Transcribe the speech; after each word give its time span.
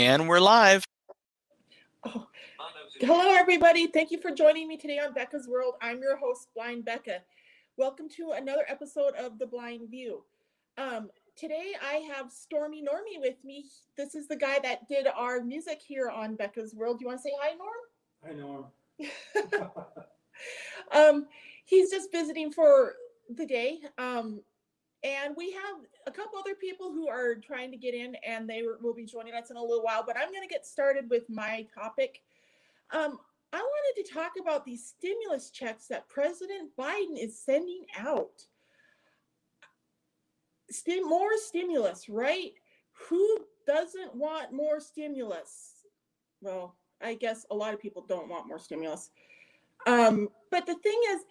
And 0.00 0.26
we're 0.26 0.40
live. 0.40 0.82
Oh. 2.04 2.26
Hello, 3.00 3.34
everybody. 3.34 3.86
Thank 3.86 4.10
you 4.10 4.18
for 4.18 4.30
joining 4.30 4.66
me 4.66 4.78
today 4.78 4.98
on 4.98 5.12
Becca's 5.12 5.46
World. 5.46 5.74
I'm 5.82 6.00
your 6.00 6.16
host, 6.16 6.48
Blind 6.56 6.86
Becca. 6.86 7.18
Welcome 7.76 8.08
to 8.16 8.30
another 8.30 8.64
episode 8.66 9.12
of 9.16 9.38
The 9.38 9.44
Blind 9.44 9.90
View. 9.90 10.22
Um, 10.78 11.10
today, 11.36 11.74
I 11.86 11.96
have 12.14 12.32
Stormy 12.32 12.80
Normie 12.80 13.20
with 13.20 13.44
me. 13.44 13.66
This 13.98 14.14
is 14.14 14.26
the 14.26 14.36
guy 14.36 14.58
that 14.62 14.88
did 14.88 15.06
our 15.06 15.42
music 15.42 15.82
here 15.86 16.08
on 16.08 16.34
Becca's 16.34 16.74
World. 16.74 16.98
Do 16.98 17.02
you 17.02 17.08
want 17.08 17.18
to 17.18 17.22
say 17.22 17.34
hi, 17.38 17.54
Norm? 17.58 17.84
Hi, 18.24 18.32
Norm. 19.52 19.70
um, 20.92 21.26
he's 21.66 21.90
just 21.90 22.10
visiting 22.10 22.50
for 22.50 22.94
the 23.36 23.44
day. 23.44 23.80
Um, 23.98 24.40
and 25.02 25.34
we 25.36 25.52
have 25.52 25.76
a 26.06 26.10
couple 26.10 26.38
other 26.38 26.54
people 26.54 26.92
who 26.92 27.08
are 27.08 27.34
trying 27.34 27.70
to 27.70 27.76
get 27.76 27.94
in, 27.94 28.16
and 28.26 28.48
they 28.48 28.62
will 28.80 28.94
be 28.94 29.04
joining 29.04 29.34
us 29.34 29.50
in 29.50 29.56
a 29.56 29.62
little 29.62 29.82
while. 29.82 30.04
But 30.06 30.16
I'm 30.16 30.30
going 30.30 30.46
to 30.46 30.52
get 30.52 30.66
started 30.66 31.08
with 31.08 31.28
my 31.28 31.66
topic. 31.74 32.22
Um, 32.90 33.18
I 33.52 33.58
wanted 33.58 34.04
to 34.04 34.12
talk 34.12 34.32
about 34.40 34.64
these 34.64 34.84
stimulus 34.84 35.50
checks 35.50 35.86
that 35.88 36.08
President 36.08 36.70
Biden 36.78 37.18
is 37.18 37.38
sending 37.38 37.84
out. 37.98 38.44
More 41.02 41.36
stimulus, 41.36 42.08
right? 42.08 42.52
Who 43.08 43.38
doesn't 43.66 44.14
want 44.14 44.52
more 44.52 44.78
stimulus? 44.78 45.84
Well, 46.40 46.76
I 47.02 47.14
guess 47.14 47.44
a 47.50 47.54
lot 47.54 47.74
of 47.74 47.80
people 47.80 48.04
don't 48.06 48.28
want 48.28 48.46
more 48.46 48.58
stimulus. 48.58 49.10
Um, 49.86 50.28
but 50.50 50.66
the 50.66 50.74
thing 50.74 51.00
is, 51.10 51.22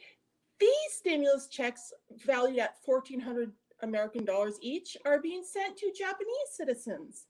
these 0.59 0.91
stimulus 0.91 1.47
checks 1.47 1.93
valued 2.25 2.59
at 2.59 2.75
1400 2.85 3.51
American 3.81 4.25
dollars 4.25 4.57
each 4.61 4.97
are 5.05 5.21
being 5.21 5.43
sent 5.43 5.77
to 5.77 5.91
Japanese 5.97 6.49
citizens 6.51 7.27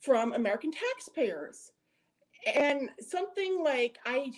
from 0.00 0.32
American 0.32 0.70
taxpayers. 0.70 1.72
And 2.54 2.88
something 3.00 3.62
like 3.64 3.98
I 4.06 4.30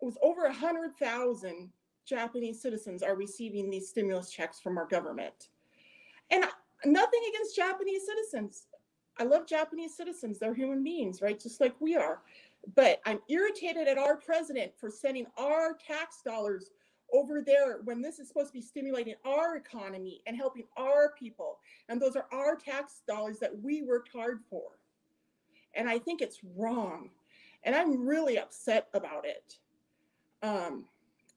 was 0.00 0.16
over 0.22 0.44
a 0.44 0.52
hundred 0.52 0.96
thousand 0.96 1.70
Japanese 2.06 2.62
citizens 2.62 3.02
are 3.02 3.16
receiving 3.16 3.68
these 3.68 3.88
stimulus 3.88 4.30
checks 4.30 4.60
from 4.60 4.78
our 4.78 4.86
government. 4.86 5.48
And 6.30 6.44
nothing 6.84 7.20
against 7.28 7.56
Japanese 7.56 8.06
citizens. 8.06 8.66
I 9.18 9.24
love 9.24 9.46
Japanese 9.46 9.96
citizens. 9.96 10.38
They're 10.38 10.54
human 10.54 10.84
beings, 10.84 11.22
right? 11.22 11.40
Just 11.40 11.60
like 11.60 11.74
we 11.80 11.96
are. 11.96 12.20
But 12.74 13.00
I'm 13.06 13.20
irritated 13.28 13.86
at 13.86 13.98
our 13.98 14.16
president 14.16 14.72
for 14.78 14.90
sending 14.90 15.26
our 15.38 15.76
tax 15.86 16.20
dollars 16.24 16.70
over 17.12 17.40
there 17.40 17.80
when 17.84 18.02
this 18.02 18.18
is 18.18 18.28
supposed 18.28 18.48
to 18.48 18.52
be 18.52 18.60
stimulating 18.60 19.14
our 19.24 19.56
economy 19.56 20.22
and 20.26 20.36
helping 20.36 20.64
our 20.76 21.12
people. 21.18 21.58
And 21.88 22.00
those 22.00 22.16
are 22.16 22.26
our 22.32 22.56
tax 22.56 23.02
dollars 23.06 23.38
that 23.38 23.56
we 23.62 23.82
worked 23.82 24.10
hard 24.12 24.40
for. 24.50 24.62
And 25.74 25.88
I 25.88 25.98
think 25.98 26.20
it's 26.20 26.40
wrong. 26.56 27.10
And 27.64 27.74
I'm 27.74 28.06
really 28.06 28.38
upset 28.38 28.88
about 28.94 29.24
it. 29.24 29.58
Um, 30.42 30.84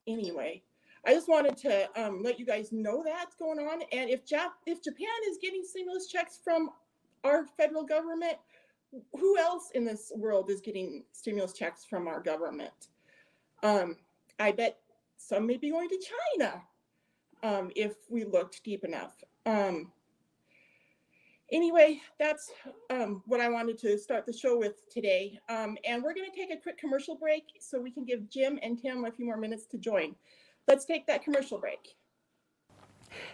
anyway, 0.06 0.62
I 1.06 1.14
just 1.14 1.28
wanted 1.28 1.56
to 1.58 1.88
um, 2.00 2.22
let 2.22 2.38
you 2.38 2.46
guys 2.46 2.72
know 2.72 3.02
that's 3.04 3.36
going 3.36 3.58
on. 3.58 3.82
And 3.92 4.10
if, 4.10 4.26
Jap- 4.26 4.58
if 4.66 4.82
Japan 4.82 5.08
is 5.30 5.38
getting 5.40 5.62
stimulus 5.64 6.08
checks 6.08 6.38
from 6.42 6.70
our 7.24 7.46
federal 7.56 7.84
government, 7.84 8.36
who 9.12 9.38
else 9.38 9.70
in 9.74 9.84
this 9.84 10.12
world 10.16 10.50
is 10.50 10.60
getting 10.60 11.04
stimulus 11.12 11.52
checks 11.52 11.84
from 11.84 12.08
our 12.08 12.20
government? 12.20 12.88
Um, 13.62 13.96
I 14.38 14.52
bet 14.52 14.78
some 15.16 15.46
may 15.46 15.56
be 15.56 15.70
going 15.70 15.88
to 15.88 15.98
China 16.38 16.62
um, 17.42 17.70
if 17.76 17.94
we 18.08 18.24
looked 18.24 18.62
deep 18.64 18.84
enough. 18.84 19.22
Um, 19.46 19.92
anyway, 21.52 22.00
that's 22.18 22.50
um, 22.90 23.22
what 23.26 23.40
I 23.40 23.48
wanted 23.48 23.78
to 23.78 23.98
start 23.98 24.26
the 24.26 24.32
show 24.32 24.58
with 24.58 24.88
today. 24.90 25.38
Um, 25.48 25.76
and 25.84 26.02
we're 26.02 26.14
going 26.14 26.30
to 26.30 26.36
take 26.36 26.52
a 26.52 26.60
quick 26.60 26.78
commercial 26.78 27.16
break 27.16 27.44
so 27.60 27.80
we 27.80 27.90
can 27.90 28.04
give 28.04 28.28
Jim 28.28 28.58
and 28.62 28.80
Tim 28.80 29.04
a 29.04 29.12
few 29.12 29.26
more 29.26 29.36
minutes 29.36 29.66
to 29.66 29.78
join. 29.78 30.14
Let's 30.66 30.84
take 30.84 31.06
that 31.06 31.22
commercial 31.22 31.58
break. 31.58 31.96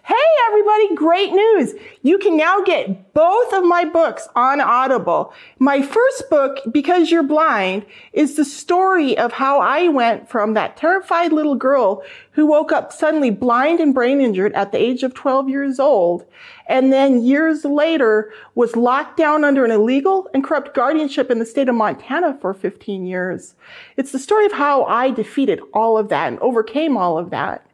Hey, 0.06 0.14
everybody, 0.47 0.94
great 0.94 1.32
news. 1.32 1.75
You 2.03 2.19
can 2.19 2.37
now 2.37 2.62
get 2.62 3.12
both 3.12 3.53
of 3.53 3.64
my 3.64 3.84
books 3.84 4.28
on 4.37 4.60
Audible. 4.60 5.34
My 5.59 5.82
first 5.82 6.31
book, 6.31 6.60
Because 6.70 7.10
You're 7.10 7.25
Blind, 7.25 7.84
is 8.12 8.37
the 8.37 8.44
story 8.44 9.19
of 9.19 9.32
how 9.32 9.59
I 9.59 9.88
went 9.88 10.31
from 10.31 10.54
that 10.54 10.76
terrified 10.76 11.32
little 11.32 11.56
girl 11.56 12.04
who 12.31 12.47
woke 12.47 12.70
up 12.70 12.92
suddenly 12.92 13.31
blind 13.31 13.81
and 13.81 13.92
brain 13.92 14.20
injured 14.20 14.53
at 14.53 14.70
the 14.70 14.81
age 14.81 15.03
of 15.03 15.12
12 15.12 15.48
years 15.48 15.81
old, 15.81 16.25
and 16.69 16.93
then 16.93 17.25
years 17.25 17.64
later 17.64 18.32
was 18.54 18.76
locked 18.76 19.16
down 19.16 19.44
under 19.44 19.64
an 19.64 19.72
illegal 19.72 20.31
and 20.32 20.44
corrupt 20.44 20.72
guardianship 20.72 21.32
in 21.32 21.41
the 21.41 21.44
state 21.44 21.69
of 21.69 21.75
Montana 21.75 22.38
for 22.41 22.54
15 22.54 23.06
years. 23.06 23.56
It's 23.97 24.12
the 24.12 24.20
story 24.20 24.47
of 24.47 24.53
how 24.53 24.84
I 24.84 25.10
defeated 25.10 25.60
all 25.75 25.98
of 25.98 26.10
that 26.10 26.28
and 26.28 26.38
overcame 26.38 26.97
all 26.97 27.19
of 27.19 27.31
that. 27.31 27.66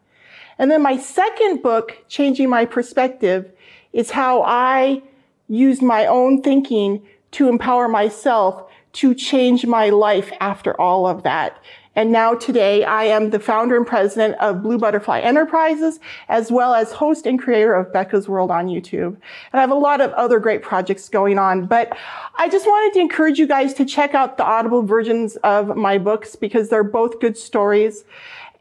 And 0.59 0.71
then 0.71 0.83
my 0.83 0.97
second 0.97 1.63
book, 1.63 1.97
Changing 2.09 2.49
My 2.49 2.65
Perspective, 2.65 3.51
is 3.93 4.11
how 4.11 4.43
I 4.43 5.03
used 5.49 5.83
my 5.83 6.07
own 6.07 6.43
thinking 6.43 7.03
to 7.33 7.49
empower 7.49 7.89
myself 7.89 8.71
to 8.95 9.15
change 9.15 9.67
my 9.67 9.89
life 9.91 10.31
after 10.41 10.79
all 10.81 11.07
of 11.07 11.23
that. 11.23 11.59
And 11.95 12.11
now 12.11 12.35
today 12.35 12.85
I 12.85 13.05
am 13.05 13.31
the 13.31 13.39
founder 13.39 13.77
and 13.77 13.87
president 13.87 14.37
of 14.37 14.63
Blue 14.63 14.79
Butterfly 14.79 15.21
Enterprises, 15.21 16.01
as 16.29 16.51
well 16.51 16.75
as 16.75 16.93
host 16.93 17.27
and 17.27 17.39
creator 17.39 17.75
of 17.75 17.93
Becca's 17.93 18.29
World 18.29 18.51
on 18.51 18.69
YouTube. 18.69 19.09
And 19.09 19.55
I 19.55 19.61
have 19.61 19.71
a 19.71 19.75
lot 19.75 20.01
of 20.01 20.11
other 20.13 20.39
great 20.39 20.63
projects 20.63 21.11
going 21.11 21.39
on, 21.39 21.67
but 21.67 21.97
I 22.37 22.49
just 22.49 22.67
wanted 22.67 22.95
to 22.95 23.01
encourage 23.01 23.39
you 23.39 23.47
guys 23.47 23.75
to 23.75 23.85
check 23.85 24.15
out 24.15 24.39
the 24.39 24.45
Audible 24.45 24.83
versions 24.83 25.37
of 25.37 25.77
my 25.77 25.99
books 25.99 26.35
because 26.35 26.71
they're 26.71 26.83
both 26.83 27.21
good 27.21 27.37
stories. 27.37 28.05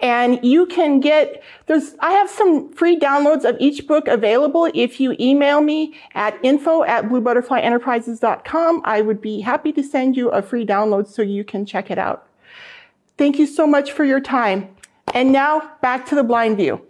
And 0.02 0.44
you 0.44 0.66
can 0.66 1.00
get, 1.00 1.44
there's, 1.68 1.94
I 2.00 2.12
have 2.12 2.30
some 2.30 2.74
free 2.74 3.00
downloads 3.00 3.48
of 3.48 3.56
each 3.60 3.88
book 3.88 4.08
available. 4.08 4.68
If 4.74 5.00
you 5.00 5.16
email 5.20 5.62
me 5.62 5.96
at 6.16 6.38
info 6.44 6.84
at 6.84 7.06
bluebutterflyenterprises.com, 7.06 8.82
I 8.84 9.02
would 9.02 9.22
be 9.22 9.42
happy 9.42 9.72
to 9.74 9.84
send 9.84 10.18
you 10.18 10.30
a 10.30 10.42
free 10.42 10.66
download 10.66 11.08
so 11.08 11.22
you 11.22 11.44
can 11.44 11.68
check 11.68 11.92
it 11.92 12.00
out. 12.00 12.28
Thank 13.18 13.38
you 13.38 13.46
so 13.46 13.68
much 13.68 13.92
for 13.92 14.04
your 14.04 14.20
time. 14.20 14.76
And 15.14 15.32
now 15.32 15.74
back 15.82 16.08
to 16.08 16.16
the 16.16 16.24
blind 16.24 16.58
view. 16.58 16.82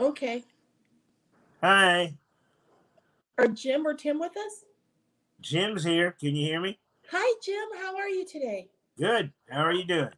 Okay. 0.00 0.44
Hi, 1.62 2.14
Are 3.38 3.48
Jim 3.48 3.86
or 3.86 3.94
Tim 3.94 4.20
with 4.20 4.36
us? 4.36 4.64
Jim's 5.40 5.84
here. 5.84 6.12
Can 6.12 6.36
you 6.36 6.46
hear 6.46 6.60
me? 6.60 6.78
Hi, 7.10 7.34
Jim. 7.42 7.68
How 7.78 7.96
are 7.96 8.08
you 8.08 8.26
today? 8.26 8.68
Good. 8.98 9.32
How 9.48 9.62
are 9.62 9.72
you 9.72 9.84
doing? 9.84 10.10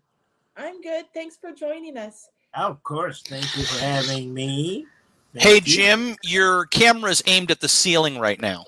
I'm 0.57 0.81
good. 0.81 1.05
Thanks 1.13 1.37
for 1.37 1.53
joining 1.53 1.99
us. 1.99 2.31
Oh, 2.57 2.69
of 2.69 2.83
course. 2.83 3.23
Thank 3.23 3.57
you 3.57 3.65
for 3.65 3.85
having 3.85 4.33
me. 4.33 4.87
Thank 5.35 5.45
hey, 5.45 5.55
you. 5.57 5.61
Jim, 5.61 6.17
your 6.23 6.65
camera's 6.67 7.23
aimed 7.27 7.51
at 7.51 7.61
the 7.61 7.69
ceiling 7.69 8.19
right 8.19 8.41
now. 8.41 8.65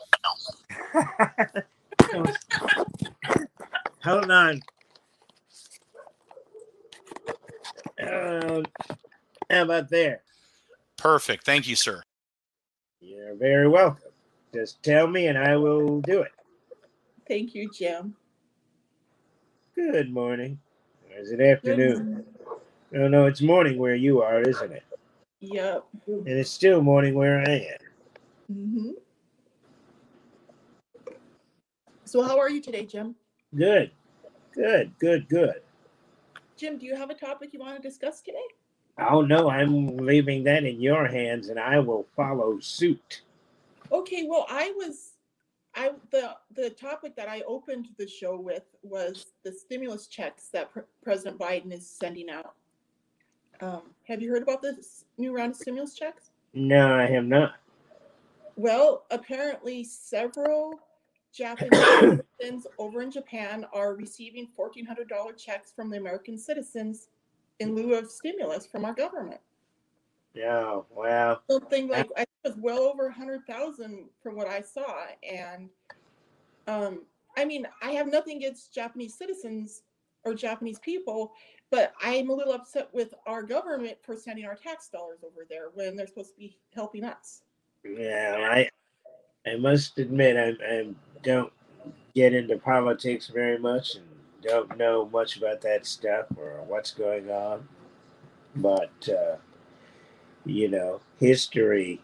Hold 4.04 4.30
on. 4.30 4.60
Um, 8.02 8.64
how 9.48 9.62
about 9.62 9.88
there? 9.88 10.22
Perfect. 10.98 11.44
Thank 11.46 11.66
you, 11.66 11.76
sir. 11.76 12.02
You're 13.00 13.34
very 13.34 13.68
welcome. 13.68 14.10
Just 14.52 14.82
tell 14.82 15.06
me 15.06 15.28
and 15.28 15.38
I 15.38 15.56
will 15.56 16.02
do 16.02 16.20
it. 16.20 16.32
Thank 17.30 17.54
you, 17.54 17.70
Jim. 17.70 18.16
Good 19.76 20.12
morning. 20.12 20.58
Or 21.08 21.16
is 21.20 21.30
it 21.30 21.40
afternoon? 21.40 22.24
No, 22.90 23.06
no, 23.06 23.26
it's 23.26 23.40
morning 23.40 23.78
where 23.78 23.94
you 23.94 24.20
are, 24.20 24.40
isn't 24.40 24.72
it? 24.72 24.82
Yep. 25.38 25.84
And 26.08 26.26
it's 26.26 26.50
still 26.50 26.82
morning 26.82 27.14
where 27.14 27.38
I 27.38 27.76
am. 28.48 28.52
hmm 28.52 28.90
So, 32.04 32.20
how 32.20 32.36
are 32.36 32.50
you 32.50 32.60
today, 32.60 32.84
Jim? 32.84 33.14
Good. 33.54 33.92
Good, 34.52 34.90
good, 34.98 35.28
good. 35.28 35.62
Jim, 36.56 36.78
do 36.78 36.86
you 36.86 36.96
have 36.96 37.10
a 37.10 37.14
topic 37.14 37.50
you 37.52 37.60
want 37.60 37.80
to 37.80 37.88
discuss 37.88 38.20
today? 38.20 38.38
Oh 38.98 39.20
no, 39.20 39.48
I'm 39.48 39.98
leaving 39.98 40.42
that 40.44 40.64
in 40.64 40.80
your 40.80 41.06
hands 41.06 41.48
and 41.48 41.60
I 41.60 41.78
will 41.78 42.08
follow 42.16 42.58
suit. 42.58 43.22
Okay, 43.92 44.26
well, 44.28 44.46
I 44.50 44.72
was, 44.76 45.12
I 45.74 45.92
the 46.10 46.36
the 46.54 46.70
topic 46.70 47.14
that 47.16 47.28
I 47.28 47.42
opened 47.42 47.88
the 47.96 48.06
show 48.08 48.38
with 48.38 48.64
was 48.82 49.26
the 49.44 49.52
stimulus 49.52 50.06
checks 50.06 50.48
that 50.52 50.72
Pre- 50.72 50.82
President 51.02 51.38
Biden 51.38 51.72
is 51.72 51.86
sending 51.88 52.28
out. 52.28 52.54
Um, 53.60 53.82
have 54.08 54.22
you 54.22 54.30
heard 54.30 54.42
about 54.42 54.62
this 54.62 55.04
new 55.18 55.34
round 55.34 55.52
of 55.52 55.56
stimulus 55.56 55.94
checks? 55.94 56.30
No, 56.54 56.94
I 56.94 57.06
have 57.06 57.24
not. 57.24 57.54
Well, 58.56 59.04
apparently, 59.10 59.84
several 59.84 60.80
Japanese 61.32 61.80
citizens 62.40 62.66
over 62.78 63.02
in 63.02 63.10
Japan 63.10 63.66
are 63.72 63.94
receiving 63.94 64.48
$1,400 64.58 65.36
checks 65.36 65.72
from 65.72 65.90
the 65.90 65.98
American 65.98 66.36
citizens 66.36 67.08
in 67.60 67.74
lieu 67.74 67.94
of 67.94 68.10
stimulus 68.10 68.66
from 68.66 68.84
our 68.84 68.94
government. 68.94 69.40
Oh, 70.38 70.86
wow. 70.94 71.40
something 71.50 71.88
like 71.88 72.08
I 72.16 72.18
think 72.18 72.28
it 72.44 72.48
was 72.48 72.56
well 72.58 72.80
over 72.80 73.08
a 73.08 73.12
hundred 73.12 73.46
thousand 73.46 74.06
from 74.22 74.36
what 74.36 74.48
I 74.48 74.60
saw. 74.60 74.94
And 75.28 75.68
um, 76.66 77.02
I 77.36 77.44
mean, 77.44 77.66
I 77.82 77.92
have 77.92 78.06
nothing 78.06 78.36
against 78.38 78.72
Japanese 78.72 79.16
citizens 79.16 79.82
or 80.24 80.34
Japanese 80.34 80.78
people, 80.78 81.32
but 81.70 81.92
I'm 82.02 82.30
a 82.30 82.34
little 82.34 82.52
upset 82.52 82.88
with 82.92 83.14
our 83.26 83.42
government 83.42 83.98
for 84.02 84.16
sending 84.16 84.44
our 84.44 84.54
tax 84.54 84.88
dollars 84.88 85.20
over 85.24 85.46
there 85.48 85.70
when 85.74 85.96
they're 85.96 86.06
supposed 86.06 86.34
to 86.34 86.38
be 86.38 86.58
helping 86.74 87.04
us. 87.04 87.42
yeah, 87.84 88.48
I, 88.50 89.50
I 89.50 89.56
must 89.56 89.98
admit, 89.98 90.36
I, 90.36 90.64
I 90.64 90.88
don't 91.22 91.52
get 92.14 92.34
into 92.34 92.58
politics 92.58 93.28
very 93.28 93.58
much 93.58 93.94
and 93.94 94.04
don't 94.42 94.76
know 94.76 95.08
much 95.12 95.36
about 95.36 95.60
that 95.62 95.86
stuff 95.86 96.26
or 96.36 96.62
what's 96.66 96.92
going 96.92 97.30
on. 97.30 97.66
But, 98.56 99.08
uh, 99.08 99.36
you 100.50 100.68
know, 100.68 101.00
history, 101.18 102.00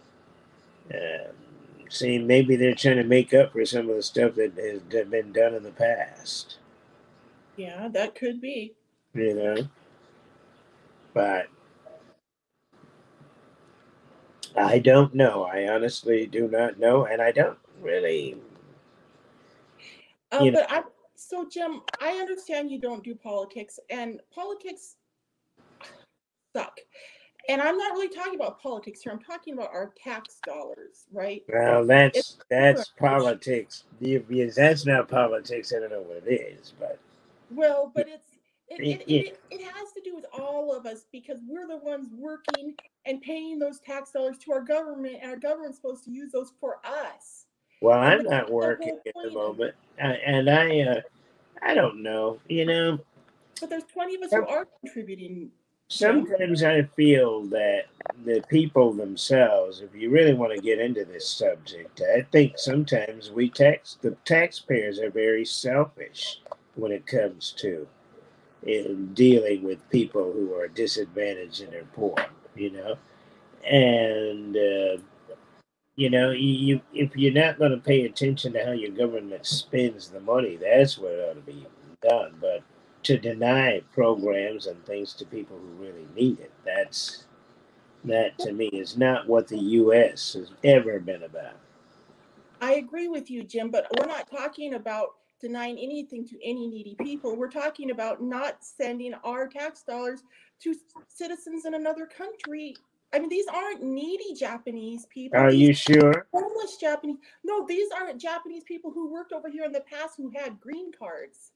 um, 0.93 1.33
see, 1.89 2.19
maybe 2.19 2.57
they're 2.57 2.75
trying 2.75 2.97
to 2.97 3.05
make 3.05 3.35
up 3.35 3.53
for 3.53 3.65
some 3.67 3.89
of 3.91 3.97
the 3.97 4.03
stuff 4.03 4.35
that 4.37 4.53
has 4.57 5.05
been 5.07 5.33
done 5.33 5.55
in 5.55 5.63
the 5.63 5.71
past, 5.73 6.59
Yeah, 7.57 7.89
that 7.89 8.15
could 8.15 8.41
be. 8.41 8.75
you 9.15 9.35
know. 9.35 9.57
But 11.15 11.49
I 14.57 14.79
don't 14.79 15.15
know. 15.15 15.45
I 15.45 15.69
honestly 15.69 16.27
do 16.27 16.49
not 16.49 16.79
know, 16.79 17.07
and 17.07 17.21
I 17.23 17.33
don't 17.33 17.59
really 17.81 18.37
Um, 20.33 20.45
You 20.45 20.51
know- 20.51 20.61
but 20.61 20.71
I 20.73 20.83
so 21.15 21.47
Jim, 21.49 21.81
I 22.01 22.11
understand 22.19 22.71
you 22.71 22.79
don't 22.79 23.03
do 23.03 23.15
politics, 23.15 23.81
and 23.91 24.21
politics 24.31 24.97
suck. 26.55 26.79
And 27.49 27.63
I'm 27.63 27.79
not 27.79 27.93
really 27.93 28.09
talking 28.09 28.35
about 28.35 28.61
politics 28.61 29.03
here. 29.03 29.13
I'm 29.13 29.21
talking 29.21 29.55
about 29.55 29.71
our 29.73 29.93
tax 30.03 30.39
dollars, 30.45 31.07
right? 31.13 31.43
Well, 31.49 31.87
that's 31.87 32.19
It's 32.19 32.37
that's 32.51 32.91
politics. 32.99 33.85
If- 34.01 34.55
that's 34.55 34.87
not 34.87 35.09
politics. 35.09 35.73
I 35.75 35.81
don't 35.81 35.91
know 35.91 36.03
what 36.03 36.25
it 36.27 36.33
is, 36.33 36.73
but 36.79 36.99
Well, 37.51 37.93
but 37.95 38.09
it's 38.09 38.37
it, 38.69 38.81
it, 38.81 39.05
it, 39.09 39.41
it 39.51 39.63
has 39.63 39.93
to 39.93 40.01
do 40.03 40.15
with 40.15 40.27
all 40.33 40.75
of 40.75 40.87
us 40.87 41.07
because 41.13 41.39
we're 41.47 41.69
the 41.69 41.77
ones 41.77 42.09
working 42.19 42.75
and 43.05 43.23
paying 43.23 43.61
those 43.61 43.79
tax 43.79 44.11
dollars 44.11 44.39
to 44.39 44.53
our 44.53 44.61
government, 44.63 45.19
and 45.23 45.31
our 45.31 45.37
government's 45.37 45.77
supposed 45.77 46.05
to 46.05 46.11
use 46.11 46.33
those 46.33 46.53
for 46.61 46.79
us. 46.85 47.47
well, 47.81 47.99
I'm 47.99 48.25
not 48.25 48.51
working 48.51 48.99
at 49.07 49.15
the 49.23 49.31
moment, 49.31 49.75
I, 50.03 50.15
and 50.15 50.51
I 50.51 50.81
uh, 50.81 51.01
I 51.63 51.75
don't 51.75 52.03
know. 52.03 52.41
You 52.49 52.67
know, 52.67 52.99
But 53.61 53.71
there's 53.71 53.85
plenty 53.85 54.17
of 54.17 54.23
us 54.23 54.33
who 54.33 54.47
are 54.47 54.67
contributing. 54.81 55.51
Sometimes 55.88 56.62
I 56.62 56.83
feel 56.97 57.43
that 57.47 57.85
the 58.25 58.43
people 58.49 58.93
themselves, 58.93 59.81
if 59.81 59.94
you 59.94 60.11
really 60.11 60.35
want 60.35 60.55
to 60.55 60.61
get 60.61 60.81
into 60.81 61.05
this 61.05 61.29
subject, 61.29 62.00
I 62.15 62.23
think 62.33 62.59
sometimes 62.59 63.31
we 63.31 63.50
tax 63.50 63.99
the 64.00 64.17
taxpayers 64.25 64.99
are 64.99 65.11
very 65.11 65.44
selfish 65.44 66.41
when 66.75 66.93
it 66.93 67.06
comes 67.06 67.53
to 67.59 67.87
in 68.67 69.15
dealing 69.15 69.62
with 69.62 69.91
people 69.91 70.33
who 70.33 70.55
are 70.55 70.69
disadvantaged 70.69 71.61
and 71.62 71.75
are 71.75 71.87
poor, 71.94 72.17
you 72.56 72.71
know, 72.71 72.97
and 73.65 74.56
uh, 74.56 75.00
you 75.94 76.11
know, 76.11 76.31
you 76.31 76.81
if 76.93 77.17
you're 77.17 77.33
not 77.33 77.59
going 77.59 77.71
to 77.71 77.79
pay 77.79 78.05
attention 78.05 78.53
to 78.53 78.65
how 78.65 78.73
your 78.73 78.91
government 78.91 79.47
spends 79.47 80.09
the 80.09 80.21
money, 80.21 80.56
that's 80.56 80.99
what 80.99 81.12
ought 81.12 81.35
to 81.35 81.41
be 81.41 81.67
done. 82.03 82.35
But 82.41 82.62
to 83.06 83.19
deny 83.19 83.81
programs 83.93 84.67
and 84.67 84.85
things 84.85 85.14
to 85.14 85.25
people 85.25 85.56
who 85.58 85.85
really 85.85 86.06
need 86.17 86.41
it, 86.41 86.53
that's 86.64 87.25
that 88.05 88.37
to 88.38 88.53
me 88.53 88.67
is 88.67 88.97
not 88.97 89.29
what 89.29 89.47
the 89.47 89.58
U.S. 89.58 90.35
has 90.35 90.50
ever 90.64 90.99
been 90.99 91.23
about. 91.23 91.56
I 92.61 92.75
agree 92.75 93.06
with 93.06 93.31
you, 93.31 93.44
Jim, 93.44 93.70
but 93.70 93.87
we're 93.97 94.06
not 94.06 94.29
talking 94.29 94.75
about 94.75 95.11
denying 95.41 95.79
anything 95.79 96.26
to 96.26 96.37
any 96.43 96.67
needy 96.67 96.97
people. 97.00 97.37
We're 97.37 97.50
talking 97.50 97.91
about 97.93 98.23
not 98.23 98.64
sending 98.64 99.14
our 99.23 99.47
tax 99.47 99.82
dollars 99.82 100.23
to 100.62 100.75
citizens 101.09 101.64
in 101.64 101.75
another 101.75 102.06
country. 102.06 102.75
I 103.14 103.20
mean, 103.20 103.29
these 103.29 103.47
aren't 103.47 103.82
needy 103.82 104.35
Japanese 104.35 105.06
people. 105.06 105.38
Are 105.38 105.52
These 105.52 105.61
you 105.61 105.75
sure? 105.75 106.26
homeless 106.32 106.76
Japanese? 106.76 107.19
No, 107.44 107.64
these 107.67 107.88
aren't 107.97 108.20
Japanese 108.20 108.64
people 108.64 108.91
who 108.91 109.12
worked 109.12 109.32
over 109.32 109.49
here 109.49 109.64
in 109.64 109.73
the 109.73 109.82
past 109.82 110.14
who 110.17 110.32
had 110.35 110.61
green 110.61 110.91
cards. 110.93 111.52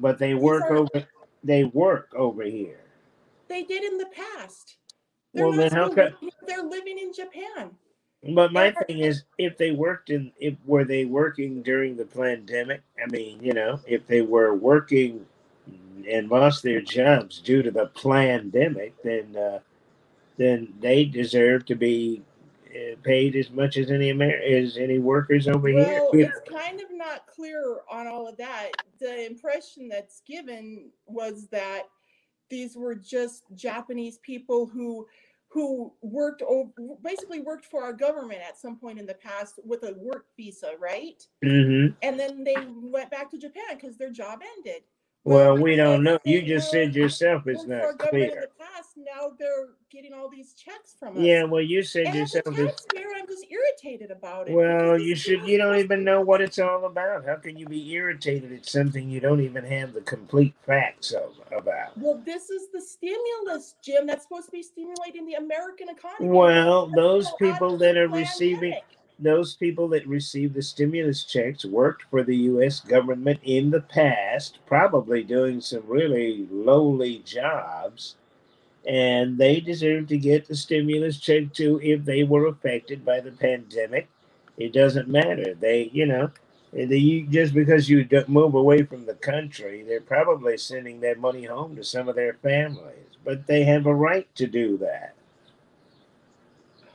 But 0.00 0.18
they 0.18 0.34
work 0.34 0.64
are- 0.64 0.76
over. 0.76 1.06
They 1.42 1.64
work 1.64 2.12
over 2.14 2.42
here. 2.42 2.80
They 3.48 3.62
did 3.64 3.82
in 3.82 3.98
the 3.98 4.06
past. 4.06 4.76
They're 5.32 5.46
Well, 5.48 5.56
then 5.56 5.70
how 5.72 5.88
come? 5.88 5.96
living 5.96 6.30
They're 6.46 6.62
living 6.62 6.98
in 6.98 7.12
Japan. 7.12 7.70
But 8.34 8.52
my 8.52 8.70
They're- 8.70 8.84
thing 8.86 8.98
is, 8.98 9.24
if 9.38 9.56
they 9.56 9.70
worked 9.70 10.10
in, 10.10 10.32
if 10.38 10.54
were 10.66 10.84
they 10.84 11.06
working 11.06 11.62
during 11.62 11.96
the 11.96 12.04
pandemic? 12.04 12.82
I 13.02 13.06
mean, 13.10 13.42
you 13.42 13.52
know, 13.54 13.80
if 13.86 14.06
they 14.06 14.20
were 14.22 14.54
working 14.54 15.26
and 16.08 16.28
lost 16.30 16.62
their 16.62 16.80
jobs 16.80 17.40
due 17.40 17.62
to 17.62 17.70
the 17.70 17.86
pandemic, 17.86 18.94
then 19.02 19.34
uh, 19.36 19.60
then 20.36 20.72
they 20.80 21.04
deserve 21.04 21.64
to 21.66 21.74
be 21.74 22.22
paid 23.02 23.36
as 23.36 23.50
much 23.50 23.76
as 23.76 23.90
any 23.90 24.10
Amer- 24.10 24.40
as 24.42 24.76
any 24.76 24.98
workers 24.98 25.48
over 25.48 25.72
Well, 25.72 26.10
here. 26.12 26.28
it's 26.28 26.50
kind 26.50 26.80
of 26.80 26.88
not 26.90 27.26
clear 27.26 27.78
on 27.90 28.06
all 28.06 28.28
of 28.28 28.36
that. 28.38 28.70
The 29.00 29.26
impression 29.26 29.88
that's 29.88 30.22
given 30.26 30.90
was 31.06 31.48
that 31.48 31.84
these 32.48 32.76
were 32.76 32.94
just 32.94 33.44
Japanese 33.54 34.18
people 34.18 34.66
who 34.66 35.06
who 35.52 35.92
worked 36.00 36.42
over, 36.42 36.70
basically 37.02 37.40
worked 37.40 37.66
for 37.66 37.82
our 37.82 37.92
government 37.92 38.40
at 38.40 38.56
some 38.56 38.76
point 38.78 39.00
in 39.00 39.06
the 39.06 39.14
past 39.14 39.58
with 39.64 39.82
a 39.82 39.94
work 39.98 40.26
visa, 40.36 40.74
right? 40.78 41.26
hmm 41.42 41.86
And 42.02 42.18
then 42.20 42.44
they 42.44 42.54
went 42.68 43.10
back 43.10 43.28
to 43.32 43.38
Japan 43.38 43.74
because 43.74 43.96
their 43.96 44.12
job 44.12 44.42
ended. 44.56 44.82
Well, 45.24 45.56
we 45.56 45.76
don't 45.76 46.02
know. 46.02 46.18
You 46.24 46.42
just 46.42 46.70
said 46.70 46.94
yourself 46.94 47.46
it's 47.46 47.62
for 47.62 47.68
not 47.68 47.98
government 47.98 48.24
in 48.24 48.30
clear. 48.30 48.40
the 48.40 48.64
past. 48.64 48.90
Now 48.96 49.32
they're 49.38 49.68
getting 49.90 50.12
all 50.12 50.28
these 50.28 50.54
checks 50.54 50.94
from 50.98 51.16
us. 51.16 51.22
Yeah, 51.22 51.44
well, 51.44 51.62
you 51.62 51.82
said 51.82 52.06
and 52.06 52.16
as 52.16 52.34
a 52.34 52.38
yourself 52.38 52.58
it's 52.58 52.82
taxpayer, 52.84 53.06
I'm 53.16 53.26
just 53.26 53.46
irritated 53.50 54.10
about 54.10 54.48
it. 54.48 54.54
Well, 54.54 54.94
because 54.94 55.02
you 55.02 55.14
should. 55.14 55.40
not 55.40 55.48
You 55.48 55.58
don't 55.58 55.76
even 55.78 56.04
know 56.04 56.20
what 56.20 56.40
it's 56.40 56.58
all 56.58 56.84
about. 56.86 57.26
How 57.26 57.36
can 57.36 57.56
you 57.56 57.66
be 57.66 57.90
irritated 57.92 58.52
at 58.52 58.66
something 58.66 59.08
you 59.10 59.20
don't 59.20 59.40
even 59.40 59.64
have 59.64 59.92
the 59.92 60.00
complete 60.02 60.54
facts 60.66 61.12
of 61.12 61.34
about? 61.56 61.96
Well, 61.98 62.20
this 62.24 62.50
is 62.50 62.68
the 62.72 62.80
stimulus, 62.80 63.74
Jim. 63.82 64.06
That's 64.06 64.24
supposed 64.24 64.46
to 64.46 64.52
be 64.52 64.62
stimulating 64.62 65.26
the 65.26 65.34
American 65.34 65.88
economy. 65.90 66.28
Well, 66.28 66.90
those 66.94 67.30
people 67.38 67.76
that 67.78 67.96
are 67.96 68.08
receiving. 68.08 68.74
Those 69.22 69.54
people 69.54 69.88
that 69.88 70.06
receive 70.06 70.54
the 70.54 70.62
stimulus 70.62 71.24
checks 71.24 71.64
worked 71.64 72.04
for 72.10 72.22
the 72.22 72.36
U.S. 72.36 72.80
government 72.80 73.40
in 73.42 73.70
the 73.70 73.82
past, 73.82 74.58
probably 74.66 75.22
doing 75.22 75.60
some 75.60 75.82
really 75.86 76.46
lowly 76.50 77.18
jobs, 77.18 78.16
and 78.86 79.36
they 79.38 79.60
deserve 79.60 80.08
to 80.08 80.18
get 80.18 80.48
the 80.48 80.56
stimulus 80.56 81.18
check 81.18 81.52
too 81.52 81.80
if 81.82 82.04
they 82.04 82.24
were 82.24 82.46
affected 82.46 83.04
by 83.04 83.20
the 83.20 83.32
pandemic. 83.32 84.08
It 84.56 84.72
doesn't 84.72 85.08
matter. 85.08 85.54
They, 85.54 85.90
you 85.92 86.06
know, 86.06 86.30
they, 86.72 87.26
just 87.28 87.52
because 87.54 87.88
you 87.88 88.06
move 88.28 88.54
away 88.54 88.84
from 88.84 89.06
the 89.06 89.14
country, 89.14 89.82
they're 89.82 90.00
probably 90.00 90.56
sending 90.56 91.00
that 91.00 91.18
money 91.18 91.44
home 91.44 91.76
to 91.76 91.84
some 91.84 92.08
of 92.08 92.16
their 92.16 92.34
families, 92.34 93.16
but 93.24 93.46
they 93.46 93.64
have 93.64 93.86
a 93.86 93.94
right 93.94 94.32
to 94.36 94.46
do 94.46 94.78
that. 94.78 95.14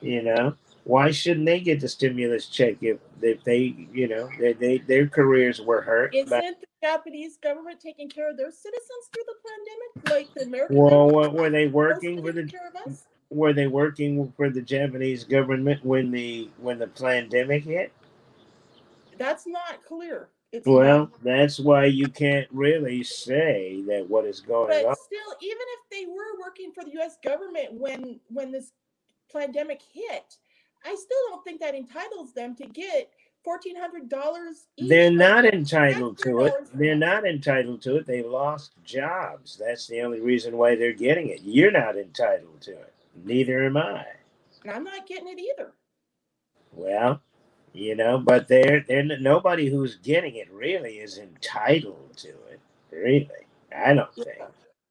You 0.01 0.21
know, 0.21 0.55
why 0.85 1.09
shouldn't 1.09 1.47
they 1.47 1.59
get 1.59 1.79
the 1.79 1.89
stimulus 1.89 2.45
check 2.45 2.77
if 2.81 2.99
if 3.21 3.43
they, 3.43 3.75
you 3.91 4.07
know, 4.07 4.29
they, 4.39 4.53
they 4.53 4.77
their 4.77 5.07
careers 5.07 5.59
were 5.59 5.81
hurt? 5.81 6.13
Isn't 6.15 6.29
the 6.29 6.67
Japanese 6.81 7.37
government 7.37 7.79
taking 7.79 8.07
care 8.07 8.29
of 8.29 8.37
their 8.37 8.51
citizens 8.51 9.09
through 9.11 9.23
the 9.25 9.35
pandemic, 9.49 10.09
like 10.11 10.33
the 10.35 10.43
American? 10.43 10.77
well, 10.77 11.09
what, 11.09 11.33
were 11.33 11.49
they 11.49 11.67
working 11.67 12.21
for 12.21 12.31
the 12.31 12.45
care 12.45 12.69
of 12.69 12.87
us? 12.87 13.07
were 13.31 13.51
they 13.53 13.67
working 13.67 14.31
for 14.37 14.49
the 14.51 14.61
Japanese 14.61 15.23
government 15.23 15.83
when 15.83 16.11
the 16.11 16.49
when 16.59 16.77
the 16.77 16.87
pandemic 16.87 17.63
hit? 17.63 17.91
That's 19.17 19.47
not 19.47 19.83
clear. 19.83 20.29
It's 20.51 20.67
Well, 20.67 20.99
not. 20.99 21.23
that's 21.23 21.59
why 21.59 21.85
you 21.85 22.07
can't 22.07 22.47
really 22.51 23.03
say 23.03 23.83
that 23.87 24.07
what 24.07 24.25
is 24.25 24.39
going 24.39 24.69
but 24.69 24.85
on. 24.85 24.95
still, 24.95 25.35
even 25.41 25.57
if 25.59 25.89
they 25.89 26.05
were 26.05 26.39
working 26.39 26.71
for 26.71 26.83
the 26.83 26.91
U.S. 26.93 27.17
government 27.23 27.73
when 27.73 28.19
when 28.29 28.51
this 28.51 28.71
pandemic 29.33 29.81
hit, 29.91 30.37
I 30.85 30.95
still 30.95 31.17
don't 31.29 31.43
think 31.43 31.59
that 31.61 31.75
entitles 31.75 32.33
them 32.33 32.55
to 32.55 32.65
get 32.67 33.09
fourteen 33.43 33.75
hundred 33.75 34.09
dollars. 34.09 34.67
They're 34.77 35.11
not 35.11 35.45
entitled 35.45 36.17
to 36.19 36.41
it. 36.41 36.53
They're 36.73 36.95
not 36.95 37.25
entitled 37.25 37.81
to 37.83 37.97
it. 37.97 38.05
They 38.05 38.23
lost 38.23 38.73
jobs. 38.83 39.57
That's 39.57 39.87
the 39.87 40.01
only 40.01 40.21
reason 40.21 40.57
why 40.57 40.75
they're 40.75 40.93
getting 40.93 41.29
it. 41.29 41.41
You're 41.43 41.71
not 41.71 41.97
entitled 41.97 42.61
to 42.61 42.71
it. 42.71 42.93
Neither 43.23 43.65
am 43.65 43.77
I. 43.77 44.05
And 44.63 44.73
I'm 44.73 44.83
not 44.83 45.07
getting 45.07 45.27
it 45.27 45.39
either. 45.39 45.73
Well, 46.71 47.21
you 47.73 47.95
know, 47.95 48.19
but 48.19 48.47
they're 48.47 48.85
they're 48.87 49.03
nobody 49.03 49.69
who's 49.69 49.95
getting 49.97 50.35
it 50.35 50.51
really 50.51 50.95
is 50.95 51.17
entitled 51.17 52.15
to 52.17 52.29
it. 52.29 52.59
Really, 52.91 53.29
I 53.75 53.93
don't 53.93 54.13
think. 54.13 54.27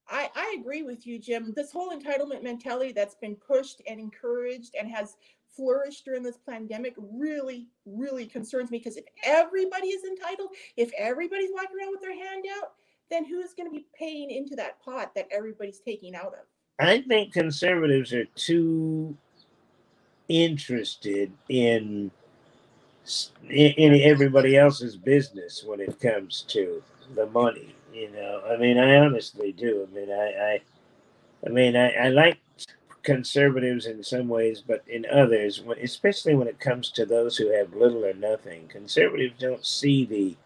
I, 0.09 0.31
I 0.35 0.57
agree 0.61 0.83
with 0.83 1.07
you, 1.07 1.19
Jim. 1.19 1.53
This 1.57 1.73
whole 1.73 1.91
entitlement 1.91 2.43
mentality 2.43 2.93
that's 2.93 3.15
been 3.15 3.37
pushed 3.37 3.81
and 3.89 3.99
encouraged 3.99 4.75
and 4.79 4.89
has 4.91 5.17
flourished 5.57 6.05
during 6.05 6.23
this 6.23 6.39
pandemic 6.49 6.95
really, 6.99 7.69
really 7.87 8.27
concerns 8.27 8.71
me 8.71 8.79
because 8.79 8.97
if 8.97 9.05
everybody 9.25 9.89
is 9.89 10.05
entitled, 10.05 10.51
if 10.77 10.91
everybody's 10.99 11.51
walking 11.53 11.77
around 11.81 11.91
with 11.91 12.01
their 12.01 12.15
hand 12.15 12.45
out, 12.61 12.73
then 13.11 13.25
who's 13.25 13.55
going 13.55 13.69
to 13.69 13.75
be 13.75 13.87
paying 13.99 14.31
into 14.31 14.57
that 14.57 14.81
pot 14.83 15.15
that 15.15 15.29
everybody's 15.31 15.81
taking 15.81 16.15
out 16.15 16.35
of? 16.35 16.47
I 16.79 17.03
think 17.03 17.33
conservatives 17.33 18.13
are 18.13 18.25
too 18.35 19.17
interested 20.29 21.31
in 21.49 22.11
in 23.51 24.01
everybody 24.01 24.57
else's 24.57 24.97
business 24.97 25.63
when 25.63 25.79
it 25.79 26.01
comes 26.01 26.43
to 26.49 26.83
the 27.15 27.27
money. 27.27 27.75
You 27.93 28.11
know, 28.11 28.43
I 28.51 28.57
mean, 28.57 28.79
I 28.79 28.97
honestly 28.97 29.53
do. 29.53 29.87
I 29.89 29.95
mean, 29.95 30.11
I, 30.11 30.25
I, 30.25 30.61
I 31.47 31.51
mean, 31.51 31.77
I, 31.77 31.93
I 31.93 32.09
like 32.09 32.39
conservatives 33.05 33.87
in 33.87 34.03
some 34.05 34.29
ways, 34.29 34.63
but 34.67 34.85
in 34.89 35.07
others, 35.13 35.63
especially 35.83 36.35
when 36.37 36.49
it 36.49 36.61
comes 36.61 36.91
to 36.93 37.07
those 37.07 37.37
who 37.39 37.53
have 37.53 37.75
little 37.75 38.05
or 38.05 38.15
nothing, 38.15 38.69
conservatives 38.69 39.35
don't 39.41 39.67
see 39.67 40.07
the 40.07 40.37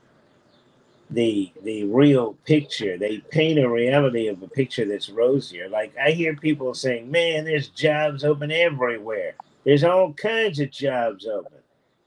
the 1.10 1.52
the 1.62 1.84
real 1.84 2.34
picture. 2.44 2.98
They 2.98 3.18
paint 3.18 3.58
a 3.60 3.68
reality 3.68 4.28
of 4.28 4.42
a 4.42 4.48
picture 4.48 4.86
that's 4.86 5.08
rosier. 5.10 5.68
Like 5.68 5.94
I 5.98 6.12
hear 6.12 6.36
people 6.36 6.74
saying, 6.74 7.10
"Man, 7.10 7.44
there's 7.44 7.68
jobs 7.68 8.24
open 8.24 8.50
everywhere. 8.52 9.34
There's 9.64 9.84
all 9.84 10.12
kinds 10.14 10.60
of 10.60 10.70
jobs 10.70 11.26
open." 11.26 11.58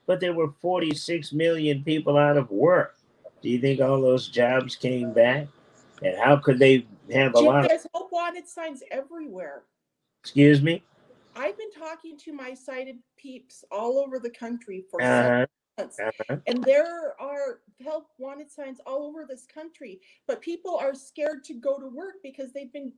But 0.06 0.20
there 0.20 0.34
were 0.34 0.52
46 0.60 1.32
million 1.32 1.84
people 1.84 2.18
out 2.18 2.36
of 2.36 2.50
work. 2.50 2.96
Do 3.42 3.48
you 3.50 3.60
think 3.60 3.80
all 3.80 4.02
those 4.02 4.28
jobs 4.28 4.76
came 4.76 5.12
back? 5.12 5.48
And 6.02 6.16
how 6.18 6.36
could 6.36 6.58
they 6.58 6.86
have 7.12 7.34
a 7.34 7.40
Jim, 7.40 7.46
lot? 7.46 7.68
There's 7.68 7.86
help 7.94 8.12
wanted 8.12 8.48
signs 8.48 8.82
everywhere. 8.90 9.62
Excuse 10.22 10.62
me. 10.62 10.82
I've 11.34 11.58
been 11.58 11.72
talking 11.72 12.16
to 12.18 12.32
my 12.32 12.54
sighted 12.54 12.98
peeps 13.16 13.64
all 13.72 13.98
over 13.98 14.20
the 14.20 14.30
country 14.30 14.84
for 14.88 15.02
Uh-huh. 15.02 15.46
months, 15.78 15.98
Uh-huh. 15.98 16.36
and 16.46 16.62
there 16.62 17.20
are 17.20 17.60
help 17.80 18.06
wanted 18.18 18.48
signs 18.50 18.78
all 18.86 19.02
over 19.04 19.24
this 19.26 19.46
country. 19.46 20.00
But 20.28 20.40
people 20.40 20.76
are 20.76 20.94
scared 20.94 21.42
to 21.44 21.54
go 21.54 21.78
to 21.80 21.88
work 21.88 22.22
because 22.22 22.52
they've 22.52 22.72
been 22.72 22.92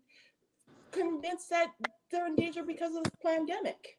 convinced 0.91 1.49
that 1.49 1.73
they're 2.11 2.27
in 2.27 2.37
danger 2.37 2.63
because 2.63 2.95
of 2.95 3.05
this 3.05 3.13
pandemic. 3.23 3.99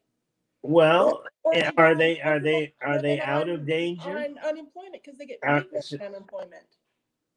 Well, 0.62 1.24
Or 1.42 1.54
and 1.54 1.62
they 1.64 1.82
are 1.82 1.94
they 1.94 2.20
are 2.20 2.38
they 2.40 2.74
are 2.80 3.02
they 3.02 3.20
out 3.20 3.48
on- 3.48 3.50
of 3.50 3.66
danger? 3.66 4.08
on 4.18 4.38
unemployment 4.38 5.02
because 5.02 5.18
they 5.18 5.26
get 5.26 5.40
Uh, 5.42 5.62
paid 5.62 5.72
more 5.72 5.82
so- 5.82 5.98
unemployment. 5.98 6.66